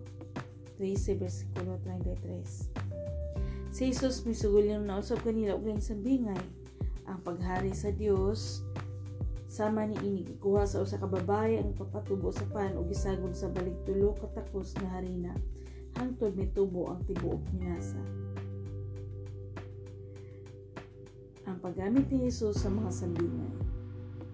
13, 0.79 1.19
versikulo 1.19 1.77
33. 1.83 3.75
Si 3.75 3.91
Jesus 3.91 4.23
misugulin 4.23 4.87
na 4.87 5.03
usab 5.03 5.19
kanila 5.21 5.59
og 5.59 5.67
ang 5.67 5.83
sambingay. 5.83 6.39
Ang 7.07 7.19
paghari 7.23 7.71
sa 7.71 7.89
Dios 7.89 8.67
sama 9.47 9.87
ni 9.87 9.95
ini 10.03 10.21
gikuha 10.27 10.67
sa 10.67 10.83
usa 10.83 10.99
ka 10.99 11.07
babaye 11.07 11.57
ang 11.57 11.71
papatubo 11.71 12.29
sa 12.35 12.43
pan 12.51 12.75
ug 12.75 12.91
gisagol 12.91 13.31
sa 13.31 13.47
balik 13.47 13.79
tulo 13.87 14.11
ka 14.19 14.27
takos 14.35 14.75
nga 14.75 14.99
harina 14.99 15.31
hangtod 15.97 16.35
mitubo 16.37 16.91
ang 16.93 17.01
tibuok 17.07 17.41
minasa. 17.55 17.97
Ang 21.47 21.57
paggamit 21.63 22.05
ni 22.11 22.27
Jesus 22.27 22.59
sa 22.59 22.69
mga 22.69 22.91
sambingay. 22.91 23.55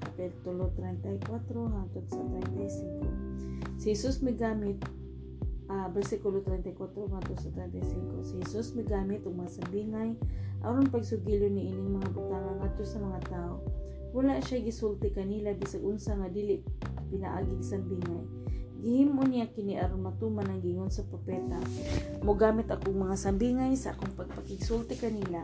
Kapitulo 0.02 0.74
34 0.76 1.24
hangtod 1.56 2.06
sa 2.10 2.20
35. 2.20 3.80
Si 3.80 3.94
Jesus 3.94 4.20
may 4.20 4.36
gamit 4.36 4.82
uh, 5.72 5.88
versikulo 5.94 6.42
34 6.44 6.74
hangtod 6.90 7.38
sa 7.38 7.50
35. 7.54 8.28
Si 8.28 8.34
Jesus 8.44 8.76
may 8.76 8.84
gamit 8.84 9.24
og 9.24 9.40
mga 9.40 9.62
sambingay 9.62 10.18
aron 10.64 10.88
pagsugilo 10.90 11.52
ni 11.52 11.70
ining 11.70 12.00
mga 12.00 12.10
butanga 12.16 12.52
ngadto 12.64 12.84
sa 12.88 12.98
mga 13.04 13.20
tao. 13.28 13.62
Wala 14.16 14.40
siya 14.40 14.64
gisulti 14.64 15.12
kanila 15.12 15.52
bisag 15.54 15.84
unsa 15.84 16.16
nga 16.16 16.32
dili 16.32 16.64
pinaagi 17.12 17.62
sambingay. 17.62 18.24
Gihimo 18.84 19.24
niya 19.24 19.48
kini 19.52 19.80
aron 19.80 20.04
matuman 20.04 20.48
ang 20.48 20.60
gingon 20.60 20.92
sa 20.92 21.08
propeta. 21.08 21.60
Mogamit 22.24 22.68
akong 22.72 23.00
mga 23.00 23.16
sambingay 23.16 23.76
sa 23.80 23.96
akong 23.96 24.12
pagpakigsulti 24.16 25.00
kanila 25.00 25.44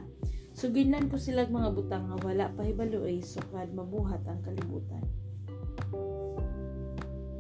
Suginan 0.60 1.08
ko 1.08 1.16
sila 1.16 1.48
mga 1.48 1.72
butang 1.72 2.12
nga 2.12 2.20
wala 2.20 2.52
pahibaloy 2.52 3.24
sukad 3.24 3.72
mabuhat 3.72 4.20
ang 4.28 4.44
kalibutan. 4.44 5.00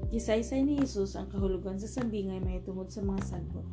Gisaysay 0.08 0.64
ni 0.64 0.80
Jesus 0.80 1.20
ang 1.20 1.28
kahulugan 1.28 1.76
sa 1.76 1.92
sambingay 1.92 2.40
may 2.40 2.64
tungod 2.64 2.88
sa 2.88 3.04
mga 3.04 3.20
sagbot. 3.28 3.68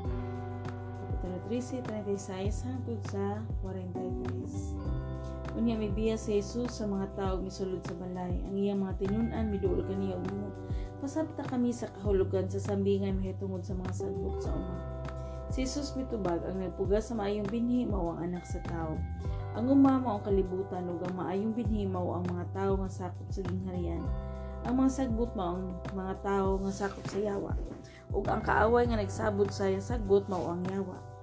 Kapitulo 1.27 1.43
13, 1.51 1.83
36 2.07 2.71
hangtod 2.71 3.01
sa 3.11 3.43
43. 3.59 5.59
Unya 5.59 5.75
may 5.75 5.91
biya 5.91 6.15
sa 6.15 6.31
Jesus 6.31 6.79
sa 6.79 6.87
mga 6.87 7.19
tao 7.19 7.43
misulod 7.43 7.83
sa 7.83 7.99
balay. 7.99 8.31
Ang 8.47 8.55
iyang 8.55 8.87
mga 8.87 8.95
tinunan 9.03 9.51
miduol 9.51 9.83
kaniya 9.91 10.23
og 10.23 10.55
Pasabta 11.03 11.43
kami 11.51 11.75
sa 11.75 11.91
kahulugan 11.99 12.47
sa 12.47 12.63
sambingay 12.63 13.11
mahitungod 13.11 13.67
sa 13.67 13.75
mga 13.75 14.07
sagbot 14.07 14.39
sa 14.39 14.55
uma. 14.55 14.79
Si 15.51 15.67
Jesus 15.67 15.99
mitubag 15.99 16.47
ang 16.47 16.63
nagpuga 16.63 17.03
sa 17.03 17.19
maayong 17.19 17.51
binhi 17.51 17.91
mao 17.91 18.15
ang 18.15 18.31
anak 18.31 18.47
sa 18.47 18.63
tao. 18.63 18.95
Ang 19.59 19.67
umama 19.67 20.15
ang 20.15 20.23
kalibutan 20.23 20.87
ug 20.87 21.03
ang 21.11 21.19
maayong 21.19 21.59
binhi 21.59 21.91
mao 21.91 22.23
ang 22.23 22.25
mga 22.31 22.55
tawo 22.55 22.87
nga 22.87 22.91
sakop 23.03 23.27
sa 23.35 23.43
gingharian. 23.43 24.07
Ang 24.63 24.79
mga 24.79 24.95
sagbot 24.95 25.35
mao 25.35 25.59
ang 25.59 25.75
mga 25.91 26.23
tawo 26.23 26.63
nga 26.63 26.71
sakop 26.71 27.03
sa 27.11 27.19
yawa. 27.19 27.59
Ug 28.15 28.31
ang 28.31 28.47
kaaway 28.47 28.87
nga 28.87 28.95
nagsabot 28.95 29.51
sa 29.51 29.67
sagbot 29.83 30.23
mao 30.31 30.55
ang 30.55 30.63
yawa. 30.71 31.16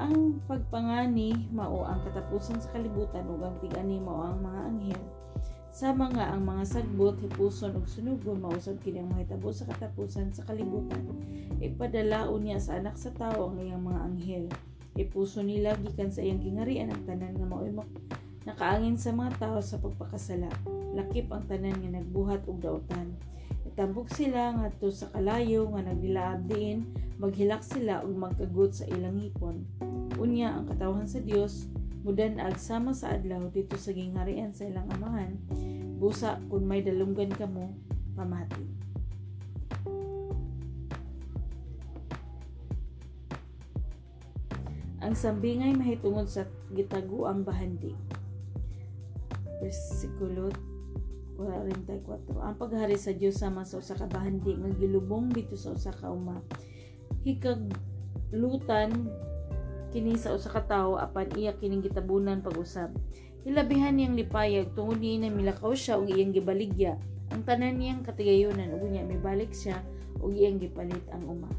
Ang 0.00 0.40
pagpangani 0.48 1.48
mao 1.52 1.84
ang 1.84 2.00
katapusan 2.06 2.60
sa 2.60 2.72
kalibutan 2.72 3.28
ug 3.28 3.44
ang 3.44 3.56
tigani 3.60 4.00
mao 4.00 4.24
ang 4.24 4.40
mga 4.40 4.60
anghel. 4.68 5.02
Sa 5.72 5.96
mga 5.96 6.36
ang 6.36 6.44
mga 6.44 6.64
sagbot, 6.68 7.16
hipuson 7.20 7.76
ug 7.76 7.88
sunugon 7.88 8.44
mausab 8.44 8.76
kini 8.84 9.00
ang 9.00 9.12
mahitabo 9.12 9.52
sa 9.52 9.68
katapusan 9.68 10.32
sa 10.32 10.44
kalibutan. 10.44 11.04
Ipadalaon 11.60 12.44
niya 12.44 12.60
sa 12.60 12.76
anak 12.76 12.96
sa 13.00 13.12
tawo 13.12 13.52
ang 13.52 13.60
iyang 13.60 13.84
mga 13.84 14.00
anghel 14.04 14.46
Ipuso 14.92 15.40
nila 15.40 15.72
gikan 15.80 16.12
sa 16.12 16.20
iyang 16.20 16.44
gingarian 16.44 16.92
ang 16.92 17.00
tanan 17.08 17.32
nga 17.32 17.48
maoy 17.48 17.72
nakaangin 18.44 19.00
sa 19.00 19.16
mga 19.16 19.40
tao 19.40 19.56
sa 19.64 19.80
pagpakasala. 19.80 20.52
Lakip 20.92 21.32
ang 21.32 21.48
tanan 21.48 21.80
nga 21.80 21.96
nagbuhat 21.96 22.44
og 22.44 22.60
daotan. 22.60 23.16
Itambok 23.72 24.12
sila 24.12 24.52
ngadto 24.52 24.92
sa 24.92 25.08
kalayo 25.16 25.64
nga 25.72 25.80
nagdilaab 25.80 26.44
diin, 26.44 26.92
maghilak 27.16 27.64
sila 27.64 28.04
ug 28.04 28.12
magkagut 28.20 28.76
sa 28.76 28.84
ilang 28.84 29.16
hipon. 29.16 29.64
Unya 30.20 30.52
ang 30.52 30.68
katawhan 30.68 31.08
sa 31.08 31.24
Dios 31.24 31.72
mudan-ag 32.04 32.60
sama 32.60 32.92
sa 32.92 33.16
adlaw 33.16 33.48
dito 33.48 33.80
sa 33.80 33.96
gingarian 33.96 34.52
sa 34.52 34.68
ilang 34.68 34.84
amahan. 34.92 35.40
Busa 35.96 36.36
kun 36.52 36.68
may 36.68 36.84
dalunggan 36.84 37.32
kamo 37.32 37.72
pamati. 38.12 38.60
Ang 45.00 45.16
sambingay 45.16 45.72
mahitungod 45.72 46.28
sa 46.28 46.44
gitagu 46.76 47.24
ang 47.24 47.40
bahandi. 47.40 47.96
Versikulo 49.64 50.71
44. 51.36 52.42
Ang 52.42 52.56
paghari 52.60 52.96
sa 53.00 53.12
Dios 53.16 53.40
sama 53.40 53.64
sa 53.64 53.80
usa 53.80 53.96
ka 53.96 54.04
bahandi 54.06 54.56
nga 54.58 54.70
gilubong 54.76 55.32
dito 55.32 55.56
sa 55.56 55.72
usa 55.72 55.90
ka 55.92 56.12
uma. 56.12 56.40
Hikag 57.24 57.72
lutan 58.32 59.08
kini 59.92 60.16
sa 60.16 60.32
usa 60.32 60.48
ka 60.48 60.64
tawo 60.64 60.96
apan 60.96 61.28
iya 61.36 61.52
kining 61.56 61.84
gitabunan 61.84 62.40
pag-usab. 62.40 62.92
Hilabihan 63.42 63.98
niyang 63.98 64.14
lipayag 64.14 64.72
tungod 64.72 65.02
ni 65.02 65.18
na 65.18 65.28
milakaw 65.28 65.74
siya 65.74 65.98
og 65.98 66.06
iyang 66.08 66.30
gibaligya. 66.30 66.94
Ang 67.34 67.42
tanan 67.42 67.80
niyang 67.80 68.04
katigayonan 68.06 68.76
ug 68.76 68.86
niya 68.86 69.02
mibalik 69.02 69.50
siya 69.50 69.82
og 70.22 70.30
iyang 70.30 70.62
gipalit 70.62 71.02
ang 71.10 71.24
uma. 71.26 71.50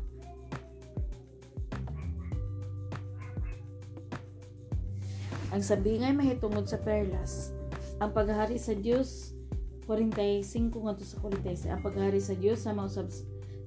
Ang 5.54 5.62
sabingay 5.62 6.18
mahitungod 6.18 6.66
sa 6.66 6.82
perlas. 6.82 7.54
Ang 8.02 8.10
paghari 8.10 8.58
sa 8.58 8.74
Dios 8.74 9.33
45 9.86 10.74
ngadto 10.74 11.04
sa 11.04 11.18
46. 11.20 11.72
Ang 11.72 11.82
paghari 11.84 12.20
sa 12.20 12.36
Dios 12.36 12.64
sa 12.64 12.72
mausab 12.72 13.12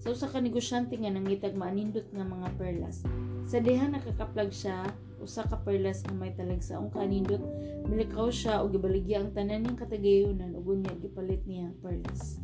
sa 0.07 0.13
usa 0.13 0.31
ka 0.31 0.39
negosyante 0.39 0.95
nga 0.95 1.11
nangitag 1.11 1.59
maanindot 1.59 2.07
nga 2.15 2.23
mga 2.23 2.49
perlas. 2.55 3.03
Sa 3.49 3.59
diha 3.59 3.91
nakakaplag 3.91 4.55
siya 4.55 4.87
usa 5.19 5.43
ka 5.49 5.59
perlas 5.65 6.05
nga 6.05 6.15
may 6.15 6.31
talagsaong 6.37 6.93
kanindot 6.93 7.43
milikaw 7.89 8.29
siya 8.31 8.61
og 8.63 8.71
gibaligya 8.77 9.25
ang 9.25 9.33
tanan 9.33 9.65
niyang 9.65 9.81
katagayonan 9.81 10.55
ug 10.55 10.79
unya 10.79 10.93
gipalit 11.01 11.43
niya 11.49 11.73
ang 11.73 11.77
perlas. 11.81 12.39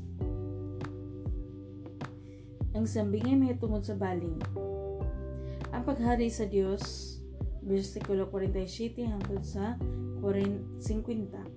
Ang 2.73 2.89
sambingay 2.89 3.37
mahitungod 3.37 3.85
sa 3.85 3.95
baling. 3.95 4.41
Ang 5.71 5.83
paghari 5.85 6.33
sa 6.33 6.49
Dios 6.49 7.15
versikulo 7.63 8.27
47 8.27 9.07
hangtod 9.07 9.45
sa 9.45 9.77
50. 10.19 11.52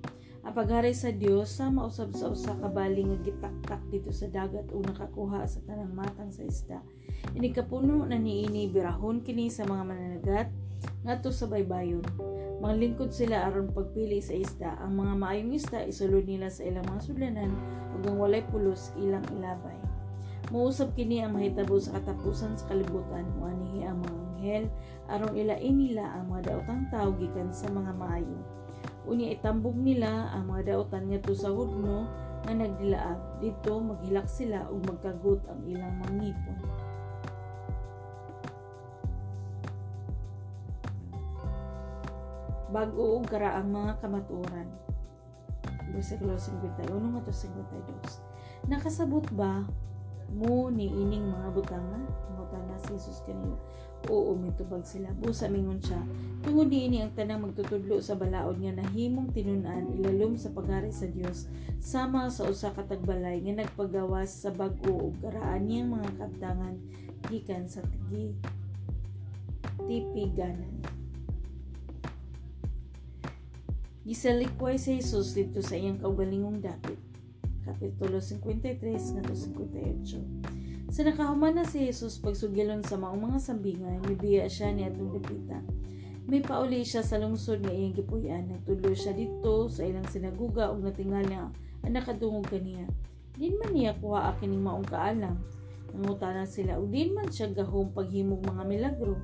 Ang 0.45 0.53
paghari 0.53 0.93
sa 0.93 1.09
Dios 1.09 1.57
sa 1.57 1.73
mausab 1.73 2.13
sa 2.13 2.29
usa 2.29 2.53
ka 2.53 2.69
bali 2.69 3.01
nga 3.01 3.17
gitaktak 3.17 3.81
dito 3.89 4.13
sa 4.13 4.29
dagat 4.29 4.69
o 4.69 4.77
nakakuha 4.77 5.41
sa 5.49 5.57
tanang 5.65 5.97
matang 5.97 6.29
sa 6.29 6.45
isda. 6.45 6.85
Ini 7.33 7.49
kapuno 7.49 8.05
na 8.05 8.21
niini 8.21 8.69
birahon 8.69 9.25
kini 9.25 9.49
sa 9.49 9.65
mga 9.65 9.83
mananagat 9.89 10.53
ngadto 11.01 11.33
sa 11.33 11.49
baybayon. 11.49 12.05
Mga 12.61 12.75
lingkod 12.77 13.09
sila 13.09 13.49
aron 13.49 13.73
pagpili 13.73 14.21
sa 14.21 14.37
isda. 14.37 14.77
Ang 14.85 15.01
mga 15.01 15.13
maayong 15.17 15.57
isda 15.57 15.81
isulod 15.81 16.29
nila 16.29 16.53
sa 16.53 16.61
ilang 16.61 16.85
mga 16.93 17.01
sudlanan 17.01 17.51
ug 17.97 18.01
ang 18.05 18.17
walay 18.21 18.45
pulos 18.45 18.93
ilang 19.01 19.25
ilabay. 19.33 19.81
Muusab 20.53 20.93
kini 20.93 21.25
ang 21.25 21.33
mahitabo 21.33 21.81
sa 21.81 21.97
katapusan 21.97 22.53
sa 22.53 22.69
kalibutan, 22.69 23.25
muanihi 23.41 23.81
ang 23.81 23.97
mga 23.97 24.13
anghel 24.13 24.65
aron 25.09 25.33
ilain 25.33 25.73
nila 25.73 26.05
ang 26.05 26.29
mga 26.29 26.53
daotang 26.53 26.85
gikan 27.17 27.49
sa 27.49 27.65
mga 27.73 27.97
maayo. 27.97 28.64
Unya 29.05 29.38
itambog 29.38 29.77
nila 29.77 30.33
ang 30.33 30.50
mga 30.50 30.74
daotan 30.74 31.05
ngadto 31.05 31.38
sa 31.38 31.53
hudno 31.53 32.09
nga 32.41 32.53
nagdilaab. 32.57 33.38
Dito 33.38 33.77
maghilak 33.77 34.25
sila 34.25 34.65
ug 34.74 34.81
magkagut 34.89 35.45
ang 35.45 35.62
ilang 35.69 35.93
mangipon. 36.01 36.57
Bago 42.74 43.21
og 43.21 43.29
karaang 43.29 43.69
mga 43.69 44.01
kamaturan. 44.01 44.67
Versikulo 45.93 46.33
51 46.35 46.89
ngadto 46.89 47.29
52. 47.29 48.69
Nakasabot 48.69 49.25
ba 49.38 49.69
mo 50.34 50.72
ni 50.74 50.89
ining 50.89 51.29
mga 51.29 51.50
butanga. 51.53 52.00
Mutana 52.34 52.75
si 52.82 52.98
Jesus 52.98 53.22
kaniyo 53.27 53.60
oo 54.10 54.38
mitubag 54.38 54.86
sila. 54.86 55.10
Busa 55.17 55.50
mingon 55.50 55.82
siya 55.82 56.01
tungod 56.46 56.70
ini 56.70 57.01
ang 57.01 57.10
tanang 57.17 57.41
magtutudlo 57.41 57.98
sa 57.98 58.13
balaod 58.13 58.62
nga 58.62 58.77
nahimong 58.77 59.34
tinunan 59.34 59.89
ilalom 59.98 60.38
sa 60.38 60.53
pagari 60.53 60.94
sa 60.94 61.10
Dios 61.10 61.50
sama 61.82 62.29
sa 62.29 62.46
usa 62.46 62.70
ka 62.70 62.86
tagbalay 62.86 63.41
nga 63.41 63.65
nagpagawas 63.65 64.29
sa 64.29 64.53
bag-o 64.53 65.10
ug 65.10 65.17
karaan 65.25 65.65
niyang 65.65 65.98
mga 65.98 66.22
kabtangan 66.22 66.77
gikan 67.34 67.65
sa 67.65 67.82
tigi 67.89 68.38
tipiganan 69.89 70.86
Gisalikway 74.05 74.77
si 74.77 75.01
Jesus 75.01 75.34
dito 75.34 75.65
sa 75.65 75.74
iyang 75.74 75.98
kaugalingong 75.98 76.62
dapit 76.62 77.01
Kapitulo 77.65 78.22
53 78.22 79.17
nga 79.17 79.24
58. 79.25 80.93
Sa 80.93 81.01
nakahuman 81.01 81.57
na 81.57 81.65
si 81.65 81.89
Jesus 81.89 82.22
pagsugilon 82.22 82.86
sa 82.86 82.95
maong 83.01 83.25
mga 83.25 83.39
sambingay, 83.41 83.98
mibiya 84.05 84.45
siya 84.45 84.69
ni 84.69 84.86
atong 84.86 85.17
dapita. 85.17 85.60
May 86.29 86.45
pauli 86.45 86.86
siya 86.86 87.01
sa 87.01 87.17
lungsod 87.17 87.65
nga 87.65 87.74
iyang 87.74 87.98
gipuy-an. 87.98 88.53
Nagtudlo 88.53 88.93
siya 88.93 89.17
dito 89.17 89.65
sa 89.65 89.81
ilang 89.81 90.05
sinaguga 90.05 90.69
ug 90.69 90.86
natingal 90.86 91.25
niya 91.25 91.50
ang 91.81 91.93
nakadungog 91.93 92.45
kaniya. 92.50 92.86
din 93.36 93.60
man 93.60 93.75
niya 93.75 93.95
kuha 94.00 94.31
kining 94.39 94.63
maong 94.63 94.88
kaalam 94.88 95.36
nangutana 95.91 96.48
sila 96.48 96.79
ug 96.79 96.91
din 96.91 97.12
man 97.12 97.27
siya 97.27 97.51
gahom 97.51 97.91
paghimog 97.91 98.43
mga 98.43 98.63
milagro 98.63 99.19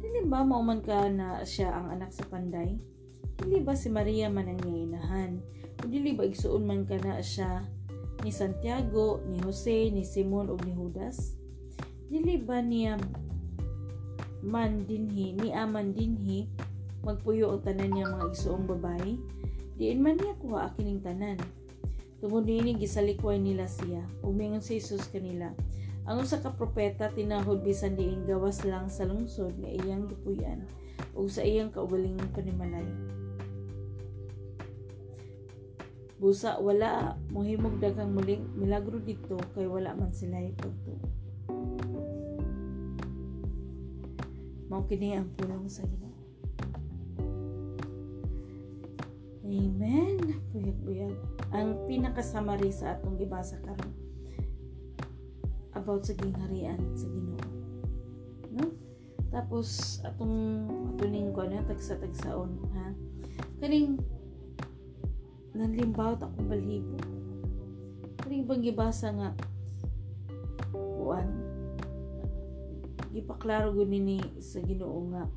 dili 0.00 0.26
ba 0.26 0.46
mao 0.46 0.62
man 0.62 0.82
ka 0.82 1.10
na 1.10 1.42
siya 1.42 1.74
ang 1.74 1.98
anak 1.98 2.14
sa 2.14 2.26
panday 2.30 2.78
dili 3.42 3.58
ba 3.62 3.74
si 3.74 3.90
Maria 3.90 4.30
man 4.30 4.50
ang 4.50 4.62
inahan 4.62 5.42
dili 5.88 6.12
ba 6.12 6.26
igsuon 6.28 6.64
man 6.66 6.82
ka 6.84 7.00
na 7.00 7.22
siya 7.22 7.64
ni 8.20 8.28
Santiago 8.28 9.24
ni 9.28 9.40
Jose 9.40 9.88
ni 9.88 10.04
Simon 10.04 10.52
ug 10.52 10.60
ni 10.66 10.76
Judas 10.76 11.36
dili 12.12 12.36
ba 12.36 12.60
niya 12.60 13.00
man 14.44 14.84
dinhi 14.84 15.36
ni 15.36 15.52
aman 15.52 15.92
dinhi 15.96 16.48
magpuyo 17.00 17.56
ang 17.56 17.64
tanan 17.64 17.96
niya 17.96 18.12
mga 18.12 18.28
igsuong 18.32 18.64
babae 18.68 19.16
diin 19.80 20.00
man 20.04 20.20
niya 20.20 20.36
kuha 20.36 20.72
kining 20.76 21.00
tanan 21.00 21.40
Tungod 22.20 22.44
niini 22.44 22.76
gisalikway 22.76 23.40
nila 23.40 23.64
siya. 23.64 24.04
Umingon 24.20 24.60
si 24.60 24.76
Jesus 24.76 25.08
kanila. 25.08 25.56
Ang 26.04 26.20
usa 26.20 26.36
ka 26.44 26.52
propeta 26.52 27.08
tinahod 27.08 27.64
bisan 27.64 27.96
diin 27.96 28.28
gawas 28.28 28.60
lang 28.68 28.92
sa 28.92 29.08
lungsod 29.08 29.56
nga 29.56 29.72
iyang 29.72 30.04
gipuy-an 30.04 30.68
ug 31.16 31.32
sa 31.32 31.40
iyang 31.40 31.72
kaugalingong 31.72 32.28
panimalay. 32.36 32.84
Busa 36.20 36.60
wala 36.60 37.16
mohimog 37.32 37.80
daghang 37.80 38.12
muling 38.12 38.44
milagro 38.52 39.00
dito 39.00 39.40
kay 39.56 39.64
wala 39.64 39.96
man 39.96 40.12
sila 40.12 40.36
pagtuo. 40.52 41.00
Mao 44.68 44.84
kini 44.84 45.16
ang 45.16 45.32
pulong 45.32 45.64
sa 45.64 45.80
Ginoo. 45.88 46.12
Amen. 49.48 50.44
Buyag-buyag. 50.52 51.16
Ang 51.56 51.88
pinakasamari 51.88 52.68
sa 52.68 53.00
atong 53.00 53.16
gibasa 53.16 53.56
karon 53.64 53.90
about 55.72 56.04
sa 56.04 56.12
gingharian 56.12 56.78
sa 56.92 57.08
Ginoo. 57.08 57.48
No? 58.52 58.76
Tapos 59.32 59.98
atong 60.04 60.68
atuning 60.94 61.32
ko 61.32 61.48
na 61.48 61.64
tagsa-tagsaon 61.64 62.60
ha. 62.76 62.92
Kaning 63.56 64.19
nanlimbaw 65.60 66.16
ta 66.16 66.24
akong 66.24 66.48
balhibo. 66.48 66.96
Kaning 68.24 68.48
bang 68.48 68.64
gibasa 68.64 69.12
nga 69.12 69.36
kuan 70.72 71.28
gipaklaro 73.12 73.76
gud 73.76 73.92
ni 73.92 74.22
sa 74.40 74.62
Ginoo 74.64 75.04
nga 75.12 75.28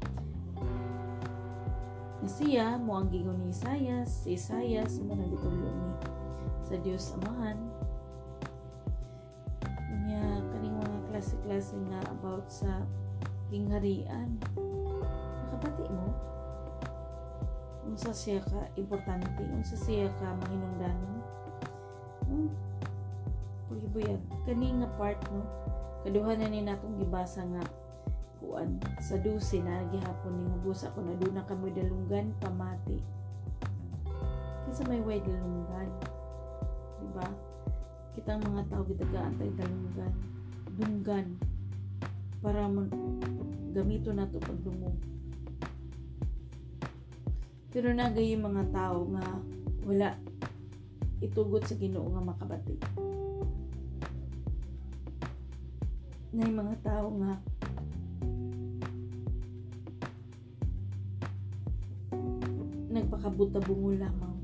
na 2.24 2.32
siya 2.32 2.80
mo 2.80 2.96
ang 2.96 3.12
gingon 3.12 3.36
ni 3.36 3.52
Isayas, 3.52 4.24
si 4.24 4.40
Isayas 4.40 4.96
mo 5.04 5.12
nang 5.12 5.28
gitulong 5.28 5.76
ni 5.76 5.92
sa 6.64 6.80
Dios 6.80 7.12
Amahan. 7.20 7.60
Nya 10.08 10.24
kaning 10.56 10.80
mga 10.80 11.00
klase-klase 11.12 11.76
nga 11.92 12.00
about 12.16 12.48
sa 12.48 12.88
kingharian. 13.52 14.40
Nakabati 14.56 15.84
mo? 15.92 16.08
Unsa 17.84 18.16
siya 18.16 18.40
ka 18.40 18.72
importante, 18.80 19.44
unsa 19.52 19.76
siya 19.76 20.08
ka 20.20 20.28
mahinungdanon. 20.40 21.16
Hmm? 22.26 22.50
Pugibuyag, 23.68 24.22
kani 24.48 24.80
nga 24.80 24.90
part 24.96 25.20
no, 25.30 25.44
kaduha 26.08 26.40
na 26.40 26.48
ni 26.48 26.64
natong 26.64 26.96
gibasa 27.00 27.44
nga 27.44 27.64
kuan 28.44 28.76
sa 29.00 29.16
dusi 29.20 29.64
na 29.64 29.88
gihapon 29.88 30.36
ning 30.36 30.60
busa 30.68 30.92
ko 30.92 31.00
na 31.00 31.16
doon 31.16 31.40
na 31.40 31.48
kami 31.48 31.72
dalunggan 31.72 32.36
pamati. 32.44 33.00
Kasi 34.68 34.84
may 34.88 35.00
way 35.00 35.24
dalunggan 35.24 35.90
di 37.04 37.08
ba 37.16 37.28
kitang 38.16 38.44
mga 38.44 38.64
tao 38.68 38.84
gitagaan 38.88 39.36
tayo 39.40 39.52
dalunggan. 39.56 40.14
Dunggan. 40.76 41.28
Para 42.44 42.68
mo 42.68 42.84
gamito 43.72 44.12
na 44.12 44.28
to 44.28 44.38
pagdungog 44.44 45.00
pero 47.74 47.90
nagay 47.90 48.38
yung 48.38 48.54
mga 48.54 48.70
tao 48.70 49.10
nga 49.18 49.26
wala 49.84 50.14
itugot 51.20 51.66
sa 51.66 51.74
Ginoo 51.74 52.06
nga 52.14 52.22
makabati 52.22 52.78
na 56.34 56.46
yung 56.46 56.58
mga 56.62 56.76
tao 56.86 57.08
nga 57.18 57.34
nagpakabuta-bungo 62.94 63.98
lamang. 63.98 64.38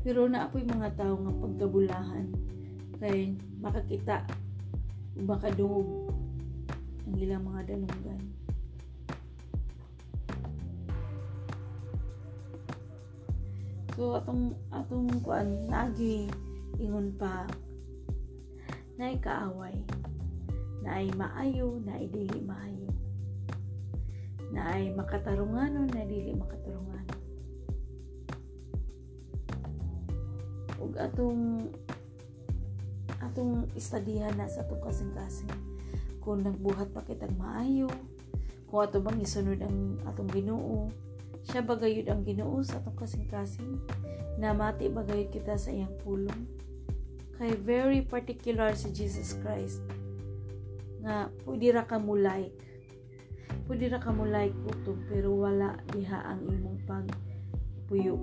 Pero 0.00 0.24
naapoy 0.24 0.64
mga 0.64 0.96
tao 0.96 1.20
nga 1.20 1.32
pagkabulahan 1.36 2.26
kay 2.96 3.36
makakita 3.60 4.24
makadungog 5.20 6.16
ang 7.04 7.16
ilang 7.20 7.44
mga 7.44 7.60
danunggan. 7.68 8.39
So 14.00 14.16
atong 14.16 14.56
atong 14.72 15.12
kuan 15.20 15.68
nagi 15.68 16.24
ingon 16.80 17.12
pa 17.20 17.44
na 18.96 19.12
kaaway 19.20 19.76
na 20.80 21.04
ay 21.04 21.12
maayo 21.12 21.76
na 21.84 22.00
ay 22.00 22.08
dili 22.08 22.40
maayo 22.40 22.88
na 24.56 24.72
ay 24.72 24.88
makatarunganon 24.96 25.92
na 25.92 26.08
dili 26.08 26.32
makatarunganon. 26.32 27.20
Ug 30.80 30.96
atong 30.96 31.68
atong 33.20 33.68
istadihan 33.76 34.32
na 34.32 34.48
sa 34.48 34.64
atong 34.64 34.80
kasing-kasing 34.80 35.52
kung 36.24 36.40
nagbuhat 36.40 36.88
pa 36.96 37.04
kitang 37.04 37.36
maayo 37.36 37.92
kung 38.64 38.80
ato 38.80 38.96
bang 38.96 39.20
isunod 39.20 39.60
ang 39.60 40.00
atong 40.08 40.32
Ginoo 40.32 40.88
siya 41.46 41.64
bagayod 41.64 42.08
ang 42.08 42.24
Ginoo 42.24 42.60
sa 42.60 42.80
atong 42.80 42.98
kasing-kasing. 42.98 43.80
Na 44.36 44.56
mati 44.56 44.88
bagayod 44.88 45.32
kita 45.32 45.56
sa 45.56 45.72
iyang 45.72 45.94
pulong. 46.04 46.48
Kay 47.40 47.56
very 47.56 48.04
particular 48.04 48.76
si 48.76 48.92
Jesus 48.92 49.36
Christ 49.40 49.80
nga 51.00 51.32
pwede 51.48 51.72
ra 51.72 51.88
ka 51.88 51.96
mo 51.96 52.12
like. 52.12 52.52
Pwede 53.64 53.88
ra 53.88 53.96
ka 53.96 54.12
mo 54.12 54.28
like 54.28 54.52
kutob 54.68 55.00
pero 55.08 55.32
wala 55.32 55.80
diha 55.96 56.20
ang 56.28 56.44
imong 56.44 56.84
pag 56.84 57.08
puyo 57.88 58.20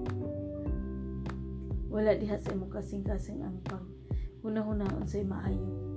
wala 1.92 2.16
diha 2.16 2.38
sa 2.38 2.54
imong 2.54 2.72
kasing-kasing 2.72 3.42
ang 3.42 3.58
pag 3.66 3.84
hunahunahon 4.46 5.04
sa 5.10 5.20
maayo 5.26 5.88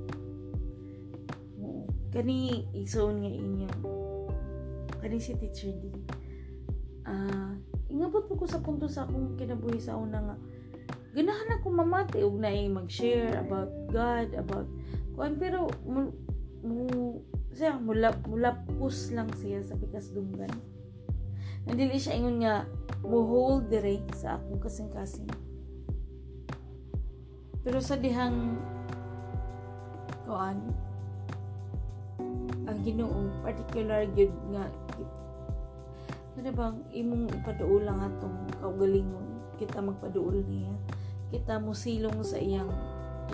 kani 2.10 2.66
igsoon 2.74 3.22
nga 3.22 3.30
inyong 3.30 3.78
kani 4.98 5.22
si 5.22 5.38
teacher 5.38 5.70
din 5.78 5.99
ah 7.10 7.50
ingabot 7.90 8.22
po 8.30 8.38
ko 8.38 8.46
sa 8.46 8.62
punto 8.62 8.86
sa 8.86 9.04
akong 9.04 9.34
kinabuhi 9.34 9.82
sa 9.82 9.98
una 9.98 10.22
nga 10.22 10.36
ganahan 11.10 11.58
ako 11.58 11.66
mamati 11.74 12.22
og 12.22 12.38
naay 12.38 12.70
mag-share 12.70 13.34
about 13.42 13.74
God 13.90 14.30
about 14.38 14.70
kuan 15.18 15.34
pero 15.34 15.66
mo, 15.82 16.14
mo 16.62 16.86
siya 17.50 17.82
mula 17.82 18.14
mulapos 18.30 19.10
lang 19.10 19.26
siya 19.42 19.58
sa 19.66 19.74
pikas 19.74 20.14
dunggan 20.14 20.54
Nandili 21.68 22.00
siya 22.00 22.16
ingon 22.16 22.40
nga 22.40 22.64
mo 23.04 23.20
hold 23.24 23.68
dire 23.68 24.00
sa 24.16 24.40
akong 24.40 24.60
kasing-kasing. 24.64 25.28
Pero 27.60 27.78
sa 27.84 28.00
dihang 28.00 28.56
kuan 30.24 30.58
ang 32.64 32.78
Ginoo 32.86 33.28
particular 33.44 34.08
gyud 34.16 34.32
nga 34.56 34.64
ano 36.40 36.56
bang 36.56 36.76
imong 36.96 37.28
ipaduol 37.36 37.84
lang 37.84 38.00
atong 38.00 38.48
kaugalingon? 38.64 39.44
Kita 39.60 39.84
magpaduol 39.84 40.40
niya. 40.48 40.72
Kita 41.28 41.60
musilong 41.60 42.16
sa 42.24 42.40
iyang 42.40 42.72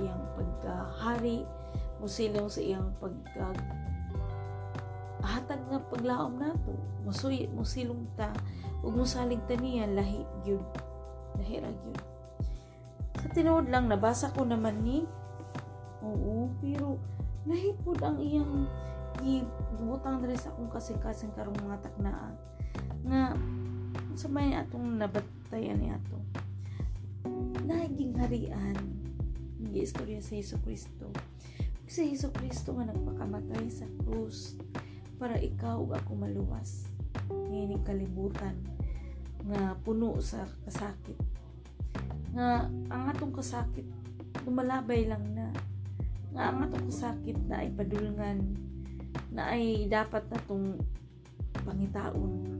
iyang 0.03 0.23
pagkahari 0.35 1.47
musilong 2.03 2.51
sa 2.51 2.59
iyang 2.59 2.91
pagka 2.99 3.55
hatag 5.23 5.63
nga 5.71 5.79
paglaom 5.87 6.35
nato. 6.35 6.75
Musuy 7.07 7.47
musilong 7.55 8.11
ta. 8.19 8.35
Ug 8.83 8.99
musalig 8.99 9.39
ta 9.47 9.55
niya 9.55 9.87
lahi 9.87 10.27
gyud. 10.43 10.67
Lahi 11.39 11.63
ra 11.63 11.71
gyud. 11.71 12.03
Sa 13.23 13.31
tinuod 13.31 13.71
lang 13.71 13.87
nabasa 13.87 14.35
ko 14.35 14.43
naman 14.43 14.83
ni 14.83 15.07
oo 16.03 16.51
pero 16.59 16.99
lahi 17.47 17.71
pud 17.87 18.03
ang 18.03 18.19
iyang 18.19 18.67
gibutang 19.79 20.19
diri 20.19 20.35
sa 20.35 20.51
akong 20.51 20.75
kasing-kasing 20.75 21.31
karong 21.39 21.57
mga 21.63 21.87
taknaa 21.87 22.35
nga 23.07 23.33
sa 24.17 24.27
may 24.29 24.53
atong 24.57 24.99
nabatayan 24.99 25.79
ni 25.79 25.89
ato 25.93 26.19
naging 27.67 28.15
harian 28.19 28.79
ng 29.63 29.75
istorya 29.75 30.23
sa 30.23 30.39
Heso 30.39 30.59
Kristo 30.63 31.11
si 31.87 32.11
Heso 32.11 32.35
Kristo 32.35 32.75
nga 32.75 32.91
nagpakamatay 32.91 33.67
sa 33.71 33.87
krus 34.03 34.59
para 35.17 35.39
ikaw 35.39 35.83
ug 35.83 35.95
ako 35.95 36.13
maluwas 36.19 36.91
ngayon 37.31 37.83
kalibutan 37.83 38.57
nga 39.47 39.79
puno 39.79 40.19
sa 40.19 40.43
kasakit. 40.67 41.19
Nga 42.35 42.67
ang 42.91 43.05
atong 43.15 43.35
kasakit 43.35 43.87
lumalabay 44.43 45.07
lang 45.07 45.23
na. 45.35 45.51
Nga 46.35 46.43
ang 46.43 46.59
atong 46.67 46.87
kasakit 46.91 47.39
na 47.47 47.63
ay 47.63 47.71
padulngan 47.75 48.39
na 49.31 49.43
ay 49.55 49.87
dapat 49.87 50.27
natong 50.31 50.79
pangitaon 51.63 52.56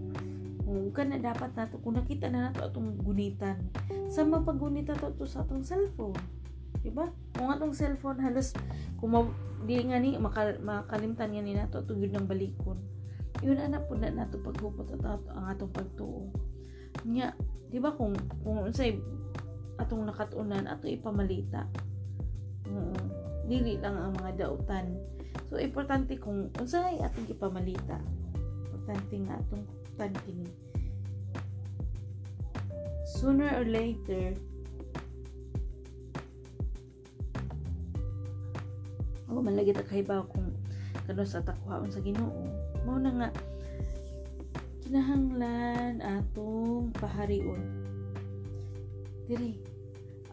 ka 0.91 1.03
na 1.07 1.23
dapat 1.23 1.55
nato 1.55 1.79
kung 1.79 1.95
nakita 1.95 2.27
na 2.27 2.51
nato 2.51 2.67
atong 2.67 2.99
gunitan. 2.99 3.71
Sa 4.11 4.27
mapagunita 4.27 4.99
to, 4.99 5.15
to 5.15 5.25
sa 5.25 5.47
atong 5.47 5.63
cellphone. 5.63 6.19
Diba? 6.83 7.11
Kung 7.39 7.51
atong 7.51 7.75
cellphone 7.75 8.19
halos 8.23 8.55
kung 8.99 9.15
ma, 9.15 9.23
di 9.63 9.79
nga 9.87 9.99
ni 10.03 10.19
maka, 10.19 10.59
makalimtan 10.59 11.35
nga 11.35 11.43
ni 11.43 11.55
nato 11.55 11.83
atong 11.83 12.03
yun 12.03 12.15
ng 12.19 12.27
balikon 12.27 12.79
yun 13.45 13.61
anak 13.61 13.85
po 13.85 13.99
na 13.99 14.09
nato 14.09 14.41
paghupot 14.41 14.89
at 14.97 15.03
ato, 15.05 15.29
ang 15.37 15.47
atong 15.53 15.73
pagtuo. 15.73 16.33
Nya 17.05 17.37
di 17.69 17.77
ba 17.77 17.93
kung 17.93 18.17
kung 18.41 18.65
unsay 18.65 18.97
atong 19.77 20.09
nakatunan 20.09 20.65
ato 20.65 20.89
ipamalita? 20.89 21.69
Oo. 22.73 22.97
dili 23.47 23.79
lang 23.79 23.95
ang 23.95 24.11
mga 24.19 24.43
dautan. 24.43 24.99
So 25.47 25.61
importante 25.61 26.19
kung 26.19 26.51
unsay 26.59 26.99
atong 26.99 27.31
ipamalita 27.31 28.03
importante 28.67 29.15
nga 29.23 29.39
atong 29.39 29.63
tan 29.97 30.13
kini 30.25 30.49
sooner 33.09 33.49
or 33.57 33.65
later 33.65 34.37
o 39.27 39.41
malagi 39.45 39.77
ta 39.77 39.85
kahibaw 39.85 40.25
kung 40.29 40.53
kano 41.07 41.23
sa 41.23 41.45
takwaon 41.45 41.93
sa 41.93 42.03
Ginoo. 42.03 42.51
Mao 42.83 42.99
na 42.99 43.11
nga 43.15 43.29
kinahanglan 44.83 46.03
atong 46.03 46.91
paharion. 46.99 47.63
Diri 49.27 49.59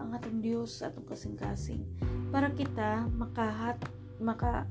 ang 0.02 0.14
atong 0.18 0.42
Dios 0.42 0.82
atong 0.82 1.06
kasing-kasing 1.06 1.86
para 2.34 2.50
kita 2.50 3.06
makahat 3.14 3.78
maka 4.18 4.66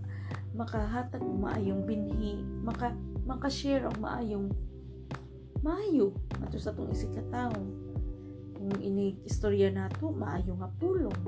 makahatag 0.53 1.23
maayong 1.23 1.87
binhi 1.87 2.43
maka 2.63 2.93
maka-share 3.23 3.87
og 3.87 3.97
maayong 4.03 4.51
maayo. 5.63 6.13
Ato 6.43 6.59
sa 6.59 6.75
atong 6.75 6.91
isig 6.91 7.15
ka 7.15 7.23
tawo 7.31 7.59
kung 8.59 8.79
ini 8.79 9.19
istorya 9.27 9.71
nato 9.71 10.15
maayo 10.15 10.55
nga 10.59 10.71
pulong 10.79 11.19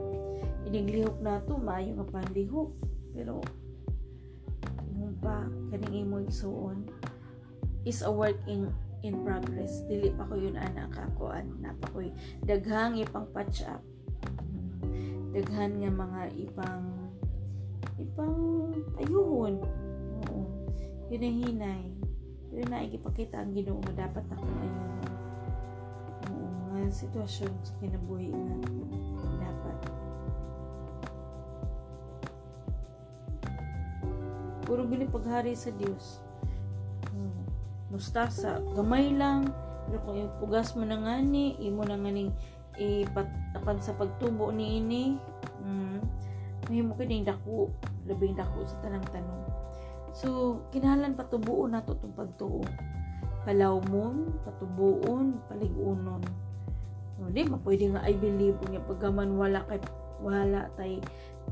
ining 0.70 0.86
lihok 0.86 1.18
nato 1.18 1.58
maayo 1.58 1.98
nga 1.98 2.06
panlihok 2.06 2.70
pero 3.10 3.42
yung 4.94 5.18
pa 5.18 5.42
kaning 5.74 6.06
imo 6.06 6.22
igsuon 6.22 6.86
is 7.82 8.06
a 8.06 8.10
work 8.10 8.38
in 8.46 8.70
in 9.04 9.20
progress. 9.20 9.84
Dili 9.84 10.08
pa 10.16 10.24
ko 10.24 10.34
yun 10.40 10.56
ana 10.56 10.88
kakuan. 10.88 11.52
Na 11.60 11.76
pa 11.76 11.92
ko 11.92 12.00
daghang 12.48 12.96
ipang 12.96 13.28
patch 13.36 13.62
up. 13.68 13.84
Daghan 15.34 15.82
nga 15.82 15.90
mga 15.92 16.20
ipang 16.40 16.84
ipang 18.00 18.38
ayuhon. 19.02 19.60
Oo. 20.30 20.42
Hinay-hinay 21.12 22.03
pero 22.54 22.70
na 22.70 22.86
ang 22.86 23.50
Ginoo 23.50 23.82
nga 23.82 24.06
dapat 24.06 24.22
ako 24.30 24.46
oo 26.30 26.46
mga 26.70 26.86
sitwasyon 26.94 27.50
sa 27.66 27.74
kinabuhi 27.82 28.30
nga. 28.30 28.56
Dapat. 29.42 29.78
Puro 34.62 34.86
gini 34.86 35.10
paghari 35.10 35.58
sa 35.58 35.74
Dios 35.74 36.22
hmm. 37.10 37.42
mustasa 37.90 38.62
gamay 38.78 39.10
lang. 39.10 39.50
Pero 39.90 39.98
kung 40.06 40.16
ipugas 40.22 40.78
mo 40.78 40.86
na 40.86 41.02
nga 41.02 41.18
ni 41.18 41.58
imo 41.58 41.82
na 41.82 41.98
nga 41.98 42.10
ning 42.14 42.30
ipatapan 42.78 43.78
sa 43.82 43.98
pagtubo 43.98 44.54
ni 44.54 44.78
ini. 44.78 45.18
Mm, 45.60 46.00
mahimo 46.70 46.94
kining 46.94 47.26
dako. 47.26 47.74
Labing 48.06 48.38
dako 48.38 48.62
sa 48.64 48.78
tanang 48.80 49.04
tanong 49.10 49.53
so 50.14 50.62
kinahanglan 50.70 51.18
patubuon 51.18 51.74
nato 51.74 51.98
tong 51.98 52.14
pagtuo 52.14 52.62
palawmon 53.44 54.32
patubuon 54.46 55.36
paligunon. 55.50 56.22
No, 57.14 57.30
di 57.30 57.46
ba? 57.46 57.60
Pwede 57.60 57.94
nga 57.94 58.02
I 58.02 58.16
believe 58.16 58.58
nga 58.58 58.82
paggaman 58.82 59.36
wala 59.38 59.62
kay 59.68 59.78
wala 60.18 60.66
tay 60.74 60.98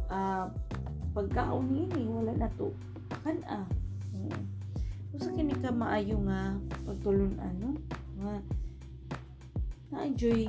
uh, 0.09 0.49
pagkaon 1.13 1.69
ini 1.71 2.09
wala 2.09 2.33
na 2.35 2.49
to. 2.57 2.73
Kan 3.23 3.45
ah. 3.47 3.67
Mm. 4.17 4.43
Usa 5.13 5.29
kini 5.37 5.53
ka 5.61 5.69
maayo 5.69 6.17
nga 6.25 6.57
pagtulon 6.89 7.37
ano? 7.39 7.77
Nga 8.17 8.35
na-enjoy 9.93 10.49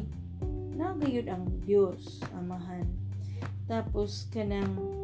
na 0.79 0.95
gayud 0.95 1.27
ang 1.27 1.45
Dios 1.67 2.23
amahan. 2.31 2.87
Tapos 3.67 4.31
kanang 4.31 5.02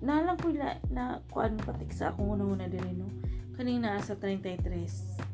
nalang 0.00 0.40
ko 0.40 0.48
na, 0.52 0.80
na 0.88 1.04
kuan 1.28 1.60
patik 1.60 1.92
sa 1.92 2.12
akong 2.12 2.36
una-una 2.40 2.68
diri 2.68 2.96
no? 2.96 3.08
Kaning 3.56 3.84
naa 3.84 4.00
sa 4.00 4.16
33 4.16 5.30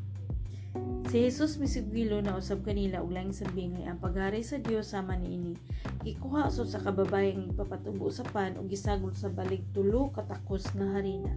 Si 1.06 1.22
Jesus 1.22 1.56
misigwilo 1.62 2.18
na 2.18 2.34
usab 2.34 2.66
kanila 2.66 2.98
og 2.98 3.14
laing 3.14 3.30
sabi 3.30 3.70
nga 3.70 3.94
ang 3.94 4.02
paghari 4.02 4.42
sa 4.42 4.58
Dios 4.58 4.90
sama 4.90 5.14
niini 5.14 5.54
gikuha 6.02 6.50
so 6.50 6.66
sa 6.66 6.82
kababayang 6.82 7.54
ipapatubo 7.54 8.10
sa 8.10 8.26
pan 8.26 8.58
ug 8.58 8.66
gisagol 8.66 9.14
sa 9.14 9.30
balig 9.30 9.62
tulo 9.70 10.10
katakos 10.10 10.66
nga 10.74 10.98
harina. 10.98 11.30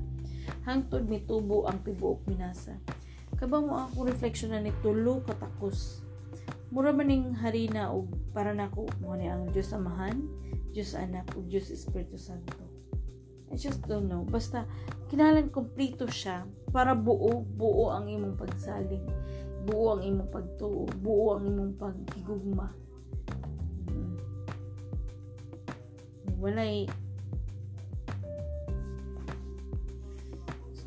Hangtod 0.65 1.05
mitubo 1.05 1.69
ang 1.69 1.85
tibuok 1.85 2.25
minasa. 2.25 2.75
Kabang 3.37 3.69
mo 3.69 3.77
ako 3.77 4.09
reflection 4.09 4.57
na 4.57 4.59
ni 4.59 4.73
tulo 4.81 5.21
katakos 5.21 6.01
mura 6.73 6.89
maning 6.89 7.37
harina 7.37 7.93
og 7.93 8.09
para 8.33 8.53
nako 8.57 8.89
mo 9.01 9.13
ni 9.13 9.29
ang 9.29 9.49
Dios 9.53 9.69
Amahan, 9.73 10.25
Dios 10.73 10.97
Anak 10.97 11.29
ug 11.37 11.45
Dios 11.45 11.69
Espiritu 11.69 12.17
Santo. 12.17 12.68
I 13.49 13.55
just 13.57 13.81
don't 13.89 14.05
know. 14.05 14.25
Basta 14.25 14.69
kinalan 15.09 15.49
kompleto 15.49 16.05
siya 16.05 16.45
para 16.69 16.93
buo, 16.93 17.41
buo 17.41 17.89
ang 17.89 18.05
imong 18.05 18.37
pagsalig, 18.37 19.01
buo 19.65 19.97
ang 19.97 20.05
imong 20.05 20.29
pagtuo, 20.29 20.85
buo 21.01 21.37
ang 21.37 21.49
imong 21.49 21.73
pagkigugma. 21.77 22.69
Hmm. 23.89 24.17
Walay 26.37 26.85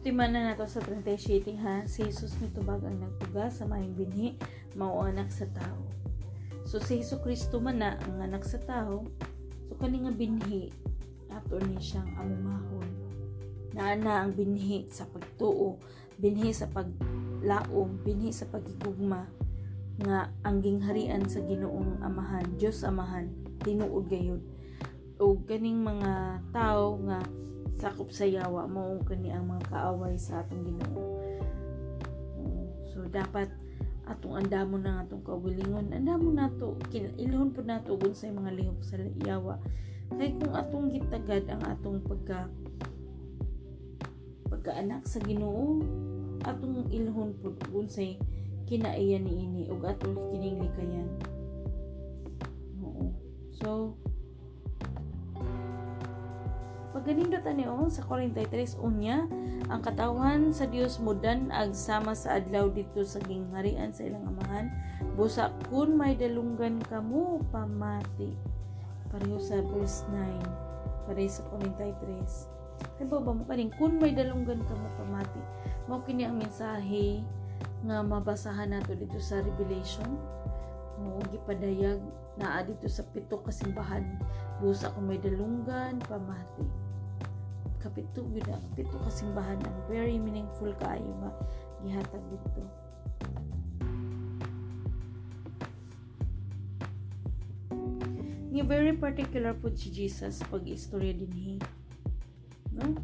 Timan 0.03 0.35
na 0.35 0.51
nato 0.51 0.67
sa 0.67 0.83
37 0.83 1.63
ha, 1.63 1.87
si 1.87 2.03
Jesus 2.03 2.35
mitubag 2.43 2.83
ang 2.83 2.99
nagtuga 2.99 3.47
sa 3.55 3.71
maayong 3.71 3.95
binhi, 3.95 4.35
mao 4.75 4.99
anak 5.07 5.31
sa 5.31 5.47
tao. 5.55 5.79
So 6.67 6.83
si 6.83 6.99
Hesus 6.99 7.23
Kristo 7.23 7.63
man 7.63 7.79
na 7.79 7.95
ang 8.11 8.19
anak 8.19 8.43
sa 8.43 8.59
tao, 8.59 9.07
so 9.71 9.79
kani 9.79 10.03
nga 10.03 10.11
binhi 10.11 10.75
ato 11.33 11.57
ni 11.63 11.81
siyang 11.81 12.13
amumahon. 12.17 12.89
Naa 13.73 13.97
na 13.97 14.25
ang 14.25 14.37
binhi 14.37 14.85
sa 14.93 15.09
pagtuo, 15.09 15.81
binhi 16.21 16.53
sa 16.53 16.69
paglaom, 16.69 18.05
binhi 18.05 18.29
sa 18.29 18.45
pagigugma 18.49 19.25
nga 20.01 20.33
ang 20.45 20.65
gingharian 20.65 21.25
sa 21.29 21.41
Ginoong 21.45 22.01
Amahan, 22.01 22.45
Dios 22.57 22.85
Amahan, 22.85 23.29
tinuod 23.61 24.09
gayud. 24.09 24.43
O 25.21 25.37
kaning 25.45 25.81
mga 25.81 26.43
tao 26.51 26.97
nga 27.07 27.21
sakop 27.79 28.11
sa 28.15 28.25
yawa 28.25 28.67
mo 28.71 29.01
kani 29.05 29.35
ang 29.35 29.51
mga 29.53 29.69
kaaway 29.69 30.15
sa 30.17 30.43
atong 30.43 30.65
Ginoo. 30.65 31.19
So 32.93 33.05
dapat 33.09 33.49
atong 34.07 34.45
andamon 34.45 34.85
na 34.85 35.03
atong 35.07 35.23
kaugalingon, 35.23 35.95
andamon 35.95 36.37
nato 36.37 36.77
ilhon 36.93 37.55
pud 37.55 37.67
nato 37.71 37.95
ug 37.95 38.13
sa 38.13 38.29
mga 38.29 38.51
lihok 38.55 38.81
sa 38.83 38.99
yawa. 39.25 39.57
Kay 40.17 40.37
kung 40.39 40.55
atong 40.55 40.87
gitagad 40.93 41.45
ang 41.49 41.63
atong 41.67 41.99
pagka 42.05 42.47
pagkaanak 44.53 45.03
sa 45.09 45.19
Ginoo, 45.25 45.81
atong 46.45 46.87
ilhon 46.93 47.35
pud 47.41 47.57
unsay 47.73 48.19
kinaiyan 48.69 49.25
niini 49.27 49.69
ug 49.73 49.83
atong 49.83 50.15
kining 50.31 50.61
likayan. 50.63 51.09
Oo. 52.85 53.11
So, 53.51 53.97
Pagganindot 56.93 57.49
anion 57.49 57.89
sa 57.89 58.05
43 58.05 58.77
unya, 58.85 59.25
ang 59.73 59.81
katawan 59.81 60.53
sa 60.53 60.69
Dios 60.69 61.01
mudan 61.01 61.49
ag 61.49 61.73
sama 61.73 62.13
sa 62.13 62.37
adlaw 62.37 62.69
dito 62.69 63.01
sa 63.01 63.17
gingharian 63.25 63.89
sa 63.97 64.05
ilang 64.05 64.29
amahan, 64.29 64.69
busa 65.17 65.49
kun 65.73 65.97
may 65.97 66.13
dalunggan 66.13 66.85
kamo 66.85 67.41
pamati. 67.49 68.52
Pareho 69.13 69.37
sa 69.37 69.61
verse 69.61 70.09
9, 70.09 71.07
pareho 71.07 71.29
sa 71.29 71.45
43. 71.53 72.97
Kaya 72.99 73.07
ba 73.07 73.21
mo 73.21 73.45
kaning 73.45 73.71
kun 73.77 74.01
may 74.01 74.17
dalunggan 74.17 74.65
kamo 74.65 74.89
pamati. 74.97 75.43
Mao 75.87 76.01
kini 76.03 76.25
ang 76.25 76.41
mensahe 76.41 77.21
nga 77.85 78.01
mabasahan 78.01 78.73
nato 78.73 78.97
dito 78.97 79.21
sa 79.21 79.45
Revelation. 79.45 80.09
Mo 80.99 81.21
gipadayag 81.29 82.01
naa 82.41 82.65
dito 82.65 82.89
sa 82.89 83.05
pito 83.13 83.37
kasimbahan 83.45 84.17
busa 84.65 84.89
kung 84.97 85.13
may 85.13 85.21
dalunggan 85.21 86.01
pamati 86.09 86.65
kapito 87.83 88.23
gyud 88.31 88.47
kapito 88.47 88.95
kasimbahan 89.03 89.59
ang 89.59 89.79
very 89.91 90.15
meaningful 90.15 90.71
kaayo 90.79 91.11
nga 91.19 91.31
gihatag 91.83 92.23
dito 92.31 92.63
nga 98.53 98.65
very 98.69 98.93
particular 98.93 99.57
po 99.57 99.73
si 99.73 99.89
Jesus 99.89 100.45
pag 100.49 100.63
istorya 100.69 101.17
dinhi 101.17 101.57
no? 102.77 102.97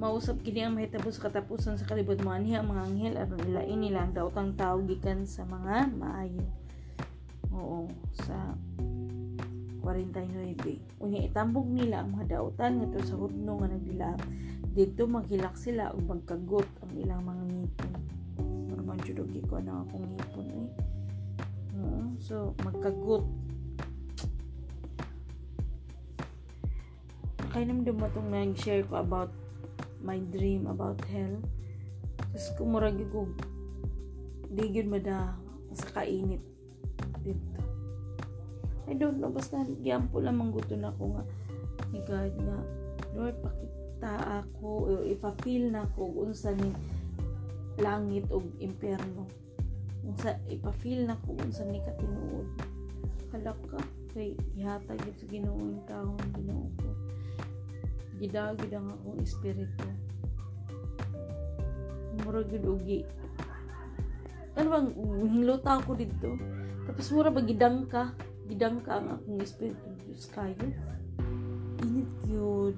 Mausap 0.00 0.40
kini 0.40 0.64
ang 0.64 0.80
mahitabo 0.80 1.12
sa 1.12 1.28
katapusan 1.28 1.76
sa 1.76 1.84
kalibot 1.84 2.16
mo 2.24 2.32
anhi 2.32 2.56
ang 2.56 2.72
mga 2.72 2.82
anghel 2.88 3.14
aron 3.20 3.44
ilain 3.44 3.78
nila 3.84 4.08
ang 4.08 4.16
daotang 4.16 4.56
tao 4.56 4.80
gikan 4.80 5.28
sa 5.28 5.44
mga 5.44 5.92
maayo. 5.92 6.40
Oo 7.52 7.84
sa 8.24 8.56
49 9.84 11.04
unya 11.04 11.20
itambog 11.28 11.68
nila 11.68 12.00
ang 12.00 12.16
mga 12.16 12.40
daotan 12.40 12.80
ngadto 12.80 13.00
sa 13.04 13.16
hudno 13.20 13.60
nga 13.60 13.68
nagdilaam 13.68 14.20
dito 14.72 15.04
maghilak 15.04 15.56
sila 15.60 15.92
ug 15.92 16.00
magkagot 16.08 16.68
ang 16.80 16.92
ilang 16.96 17.20
mga 17.20 17.44
ngipon. 17.52 17.92
Normal 18.72 18.98
jud 19.04 19.20
og 19.20 19.32
ko 19.52 19.60
na 19.60 19.84
akong 19.84 20.06
ngipon 20.16 20.48
eh. 20.48 20.68
Oo 21.76 22.00
so 22.16 22.56
magkagot 22.64 23.28
Kainamdam 27.50 27.98
mo 27.98 28.06
itong 28.06 28.30
nag-share 28.30 28.86
ko 28.86 29.02
about 29.02 29.34
my 29.98 30.22
dream 30.30 30.70
about 30.70 31.02
hell. 31.10 31.42
Tapos 32.30 32.46
kumurag 32.54 33.02
ko, 33.10 33.26
di 34.46 34.70
yun 34.70 34.86
mada 34.86 35.34
sa 35.74 35.86
kainit 35.98 36.38
dito. 37.26 37.58
I 38.86 38.94
don't 38.94 39.18
know, 39.18 39.34
basta 39.34 39.66
gyampo 39.82 40.22
lamang 40.22 40.54
gusto 40.54 40.78
na 40.78 40.94
ako 40.94 41.18
nga 41.18 41.24
ni 41.90 41.98
God 42.06 42.34
nga 42.38 42.58
Lord, 43.18 43.36
pakita 43.42 44.14
ako 44.42 45.02
ipa-feel 45.10 45.74
na 45.74 45.82
ako 45.82 46.22
unsa 46.22 46.54
ni 46.54 46.70
langit 47.82 48.30
o 48.30 48.38
impyerno. 48.62 49.26
Unsa 50.06 50.38
ipa-feel 50.46 51.10
na 51.10 51.18
ko 51.26 51.34
unsa 51.34 51.66
ni 51.66 51.82
katinuod. 51.82 52.46
Halak 53.34 53.58
ka 53.66 53.82
kay 54.14 54.38
ihatag 54.54 55.02
sa 55.02 55.26
Ginoo 55.26 55.58
ang 55.58 55.82
taon 55.86 56.18
Ginoo 56.34 56.66
ko 56.78 57.09
gidagid 58.20 58.70
ang 58.76 58.92
akong 58.92 59.18
espiritu 59.24 59.88
murag 62.20 62.52
gud 62.52 62.66
ugi. 62.78 63.00
Ano 64.54 64.66
bang 64.68 64.88
hinluta 65.24 65.80
ako 65.80 65.96
dito. 65.96 66.36
Tapos 66.84 67.06
mura 67.16 67.32
ba 67.32 67.40
gidang 67.40 67.88
ka 67.88 68.12
gidang 68.50 68.82
ka 68.82 68.98
ang 68.98 69.14
akong 69.14 69.38
espiritu 69.46 69.94
Diyos 70.02 70.26
kayo 70.34 70.58
init 71.86 72.12
yun. 72.26 72.74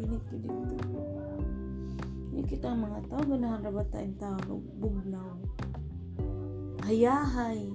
Init 0.00 0.24
yun 0.30 0.62
dito. 0.72 1.02
Hindi 2.30 2.42
kita 2.46 2.70
ang 2.70 2.86
mga 2.86 3.00
tao 3.10 3.22
ganahan 3.26 3.66
ba 3.66 3.84
tayong 3.90 4.18
tao? 4.22 4.62
Bugnaw. 4.78 5.34
Hayahay. 6.86 7.70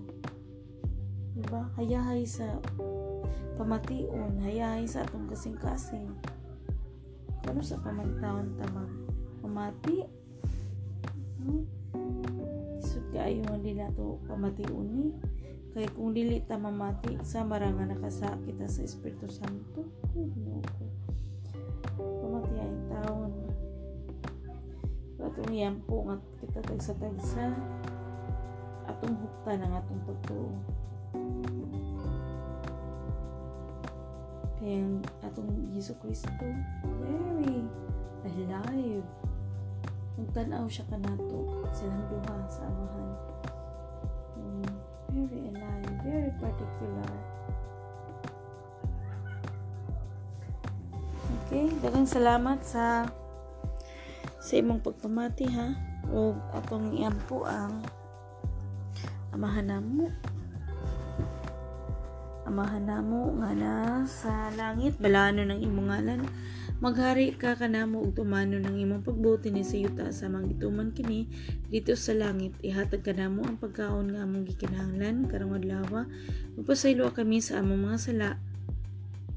Diba? 1.36 1.68
Hayahay 1.76 2.24
sa 2.24 2.58
pamation 3.56 4.36
hayay 4.44 4.84
sa 4.84 5.04
atong 5.08 5.30
kasing-kasing. 5.32 6.12
Kano 7.46 7.62
sa 7.62 7.78
pamantawon 7.80 8.58
tamang 8.58 9.06
pamati 9.40 10.02
no? 11.46 11.62
isod 12.82 13.06
kaayo 13.14 13.46
nga 13.46 13.58
di 13.62 13.74
nato 13.78 14.18
pamation 14.26 14.86
ni. 14.90 15.08
Kay 15.76 15.92
kung 15.92 16.16
dili 16.16 16.40
ta 16.40 16.56
mamati 16.56 17.20
sa 17.20 17.44
maranga 17.44 17.84
nakasa 17.84 18.32
kita 18.48 18.64
sa 18.64 18.88
Espiritu 18.88 19.28
Santo 19.28 19.84
ko. 20.16 20.86
Pamati 22.00 22.56
ay 22.64 22.76
taon. 22.88 23.32
Atong 25.20 25.52
yampo 25.52 26.08
nga 26.08 26.16
kita 26.40 26.60
tagsa 26.64 26.96
tagsa 26.96 27.52
atong 28.88 29.18
hukta 29.20 29.52
ng 29.58 29.74
atong 29.74 30.02
pagtuo 30.06 30.50
kaya 34.66 34.82
atong 35.22 35.70
Yesu 35.78 35.94
Kristo 36.02 36.42
very 36.98 37.62
alive. 38.26 39.06
Magtanaw 40.18 40.66
siya 40.66 40.90
kanato 40.90 41.70
silang 41.70 42.02
duha 42.10 42.38
sa 42.50 42.66
amahan. 42.66 43.10
Mm, 44.42 44.74
very 45.14 45.40
alive. 45.54 45.94
Very 46.02 46.32
particular. 46.42 47.12
Okay 51.46 51.70
dagang 51.86 52.10
salamat 52.10 52.58
sa 52.66 53.06
sa 54.42 54.54
imong 54.58 54.82
pagpamati 54.82 55.46
ha? 55.54 55.78
O 56.10 56.34
atong 56.58 56.98
iampo 56.98 57.46
ang 57.46 57.86
amahan 59.30 59.78
namo 59.78 60.10
amahan 62.56 62.88
namo 62.88 63.36
nga 63.44 63.52
na 63.52 63.72
sa 64.08 64.48
langit 64.56 64.96
balano 64.96 65.44
ng 65.44 65.60
imong 65.60 65.92
ngalan 65.92 66.24
maghari 66.80 67.36
ka 67.36 67.60
kanamo 67.60 68.00
og 68.00 68.16
tumano 68.16 68.56
ng 68.56 68.80
imong 68.80 69.04
pagbuti 69.04 69.52
ni 69.52 69.68
sa 69.68 69.76
yuta 69.76 70.08
sa 70.16 70.32
mangituman 70.32 70.96
kini 70.96 71.28
dito 71.68 72.00
sa 72.00 72.16
langit 72.16 72.56
ihatag 72.64 73.04
kanamo 73.04 73.44
ang 73.44 73.60
pagkaon 73.60 74.16
nga 74.16 74.24
among 74.24 74.48
gikinahanglan 74.48 75.28
karong 75.28 75.60
adlaw 75.60 76.08
magpasaylo 76.56 77.12
kami 77.12 77.44
sa 77.44 77.60
among 77.60 77.92
mga 77.92 78.00
sala 78.00 78.30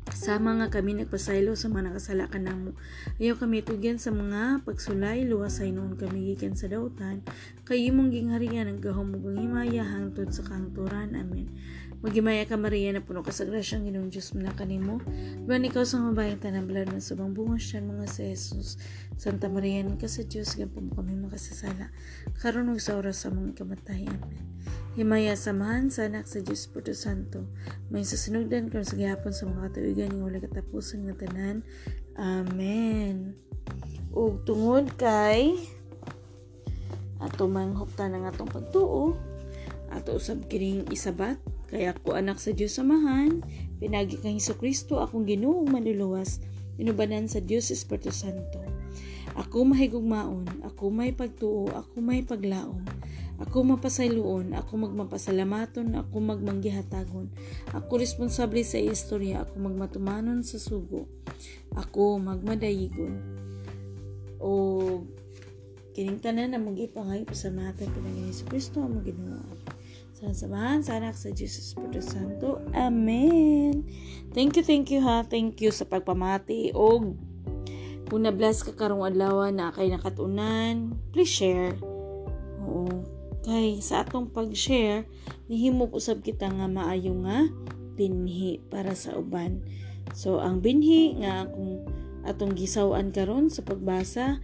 Sama 0.08 0.56
nga 0.56 0.72
kami 0.72 0.96
nagpasaylo 0.96 1.52
sa 1.52 1.68
mga 1.68 1.92
nakasala 1.92 2.32
ka 2.32 2.40
namo. 2.40 2.72
Ayaw 3.20 3.36
kami 3.36 3.60
tugyan 3.60 4.00
sa 4.00 4.08
mga 4.08 4.64
pagsulay, 4.64 5.28
luwasay 5.28 5.68
noon 5.68 6.00
kami 6.00 6.32
gikan 6.32 6.56
sa 6.56 6.64
dautan. 6.66 7.20
Kayo 7.68 7.92
mong 7.92 8.10
gingharian 8.16 8.72
ang 8.72 8.80
gahom 8.80 9.14
mo 9.14 9.30
himaya 9.30 9.84
hangtod 9.84 10.32
sa 10.32 10.48
kahangturan. 10.48 11.12
Amen. 11.12 11.52
Magimaya 11.98 12.46
ka 12.46 12.54
Maria 12.54 12.94
na 12.94 13.02
puno 13.02 13.26
ka 13.26 13.34
sa 13.34 13.42
grasyang 13.42 13.82
Ginoong 13.82 14.06
Diyos 14.06 14.30
mo 14.30 14.46
na 14.46 14.54
kanimo. 14.54 15.02
Ban 15.50 15.66
ikaw 15.66 15.82
sa 15.82 15.98
mabayang 15.98 16.38
tanang 16.38 16.70
balad 16.70 16.94
ng 16.94 17.02
subang 17.02 17.34
bunga 17.34 17.58
siya 17.58 17.82
mga 17.82 18.06
sa 18.06 18.22
Jesus. 18.22 18.78
Santa 19.18 19.50
Maria 19.50 19.82
ni 19.82 19.98
ka 19.98 20.06
sa 20.06 20.22
Diyos, 20.22 20.54
gapo 20.54 20.78
mo 20.78 20.94
kami 20.94 21.18
makasasala. 21.18 21.90
Karon 22.38 22.70
sa 22.78 22.94
oras 22.94 23.26
sa 23.26 23.34
mga 23.34 23.58
kamatay. 23.58 24.06
Amen. 24.06 24.46
Himaya 24.94 25.34
samahan 25.34 25.90
sa 25.90 26.06
anak 26.06 26.30
sa 26.30 26.38
Diyos 26.38 26.70
Puto 26.70 26.94
Santo. 26.94 27.50
May 27.90 28.06
susunugdan 28.06 28.70
karon 28.70 28.86
sa 28.86 28.94
gihapon 28.94 29.34
sa 29.34 29.50
mga 29.50 29.70
katuigan 29.70 30.14
ng 30.14 30.22
wala 30.22 30.38
katapusan 30.38 31.02
ng 31.02 31.18
tanan. 31.18 31.66
Amen. 32.14 33.34
Ug 34.14 34.46
tungod 34.46 34.94
kay 34.94 35.54
ato 37.18 37.50
manghupta 37.50 38.06
ng 38.06 38.22
atong 38.30 38.46
pagtuo 38.46 39.18
ato 39.90 40.14
usab 40.14 40.46
kining 40.46 40.86
isabat 40.94 41.38
kaya 41.68 41.92
ako 41.92 42.16
anak 42.16 42.40
sa 42.40 42.56
Diyos 42.56 42.80
samahan, 42.80 43.44
pinagi 43.76 44.16
kang 44.16 44.32
Heso 44.32 44.56
Kristo 44.56 45.04
akong 45.04 45.28
Ginoong 45.28 45.68
manluluwas, 45.68 46.40
inubanan 46.80 47.28
sa 47.28 47.44
Diyos 47.44 47.68
Espiritu 47.68 48.08
Santo. 48.08 48.64
Ako 49.36 49.68
mahigugmaon, 49.68 50.48
ako 50.64 50.88
may 50.88 51.12
pagtuo, 51.12 51.68
ako 51.68 52.00
may 52.00 52.24
paglaom. 52.24 52.82
Ako 53.38 53.62
mapasayloon, 53.62 54.50
ako 54.56 54.90
magmapasalamaton, 54.90 55.94
ako 55.94 56.16
magmanggihatagon. 56.18 57.30
Ako 57.70 58.02
responsable 58.02 58.66
sa 58.66 58.82
istorya, 58.82 59.46
ako 59.46 59.62
magmatumanon 59.70 60.42
sa 60.42 60.58
sugo. 60.58 61.06
Ako 61.76 62.18
magmadayigon. 62.18 63.14
O 64.42 65.06
kining 65.94 66.18
tanan 66.18 66.54
na 66.54 66.58
magipangay 66.58 67.22
pasamatan 67.26 67.90
pinagin 67.94 68.26
Heso 68.26 68.42
Kristo 68.46 68.82
ang 68.82 68.98
maginawa. 68.98 69.57
Sa 70.18 70.34
samahan 70.34 70.82
sa 70.82 70.98
anak 70.98 71.14
sa 71.14 71.30
Jesus 71.30 71.70
Espiritu 71.70 72.02
Santo. 72.02 72.58
Amen. 72.74 73.86
Thank 74.34 74.58
you, 74.58 74.66
thank 74.66 74.90
you 74.90 74.98
ha. 74.98 75.22
Thank 75.22 75.62
you 75.62 75.70
sa 75.70 75.86
pagpamati. 75.86 76.74
O 76.74 77.14
kung 78.10 78.26
na-bless 78.26 78.66
ka 78.66 78.74
karong 78.74 79.06
adlaw 79.06 79.46
na 79.54 79.70
kay 79.70 79.94
nakatunan, 79.94 80.98
please 81.14 81.30
share. 81.30 81.78
Oo. 82.66 83.06
Kay 83.46 83.78
sa 83.78 84.02
atong 84.02 84.34
pag-share, 84.34 85.06
nihimo 85.46 85.86
usab 85.94 86.26
kita 86.26 86.50
nga 86.50 86.66
maayo 86.66 87.14
nga 87.22 87.46
binhi 87.94 88.58
para 88.74 88.98
sa 88.98 89.14
uban. 89.14 89.62
So 90.18 90.42
ang 90.42 90.66
binhi 90.66 91.14
nga 91.22 91.46
kung 91.46 91.86
atong 92.26 92.58
gisawan 92.58 93.14
karon 93.14 93.54
sa 93.54 93.62
pagbasa, 93.62 94.42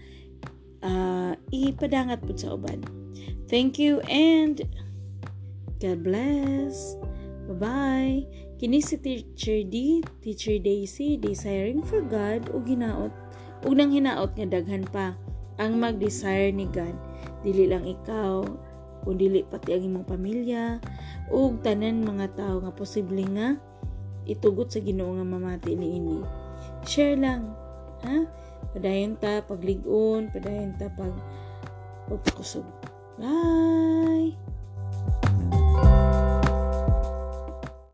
uh, 0.87 1.35
ipadangat 1.51 2.23
pud 2.23 2.39
sa 2.39 2.55
uban. 2.55 2.79
Thank 3.51 3.83
you 3.83 3.99
and 4.07 4.63
God 5.85 6.01
bless. 6.01 6.97
Bye-bye. 7.45 8.25
Kini 8.57 8.81
si 8.81 8.97
Teacher 8.97 9.61
D, 9.69 10.01
Teacher 10.25 10.57
Daisy, 10.57 11.21
desiring 11.21 11.85
for 11.85 12.01
God 12.01 12.49
o 12.57 12.65
ginaot 12.65 13.13
ug 13.65 13.73
nang 13.77 13.93
hinaot 13.93 14.33
nga 14.33 14.49
daghan 14.49 14.89
pa 14.89 15.13
ang 15.61 15.77
mag-desire 15.77 16.49
ni 16.57 16.65
God. 16.73 16.97
Dili 17.45 17.69
lang 17.69 17.85
ikaw, 17.85 18.49
kung 19.05 19.21
dili 19.21 19.45
pati 19.45 19.77
ang 19.77 19.85
imong 19.85 20.09
pamilya 20.09 20.81
ug 21.29 21.61
tanan 21.61 22.01
mga 22.01 22.33
tao 22.33 22.65
nga 22.65 22.73
posible 22.73 23.21
nga 23.37 23.61
itugot 24.25 24.73
sa 24.73 24.81
Ginoo 24.81 25.21
nga 25.21 25.27
mamati 25.29 25.77
niini. 25.77 26.25
Share 26.89 27.21
lang, 27.21 27.53
ha? 28.09 28.25
Padayon 28.73 29.21
ta 29.21 29.45
paglig-on, 29.45 30.33
padayon 30.33 30.73
ta 30.81 30.89
pag 30.89 31.13
pagpakusog. 32.09 32.65
Bye. 33.21 34.54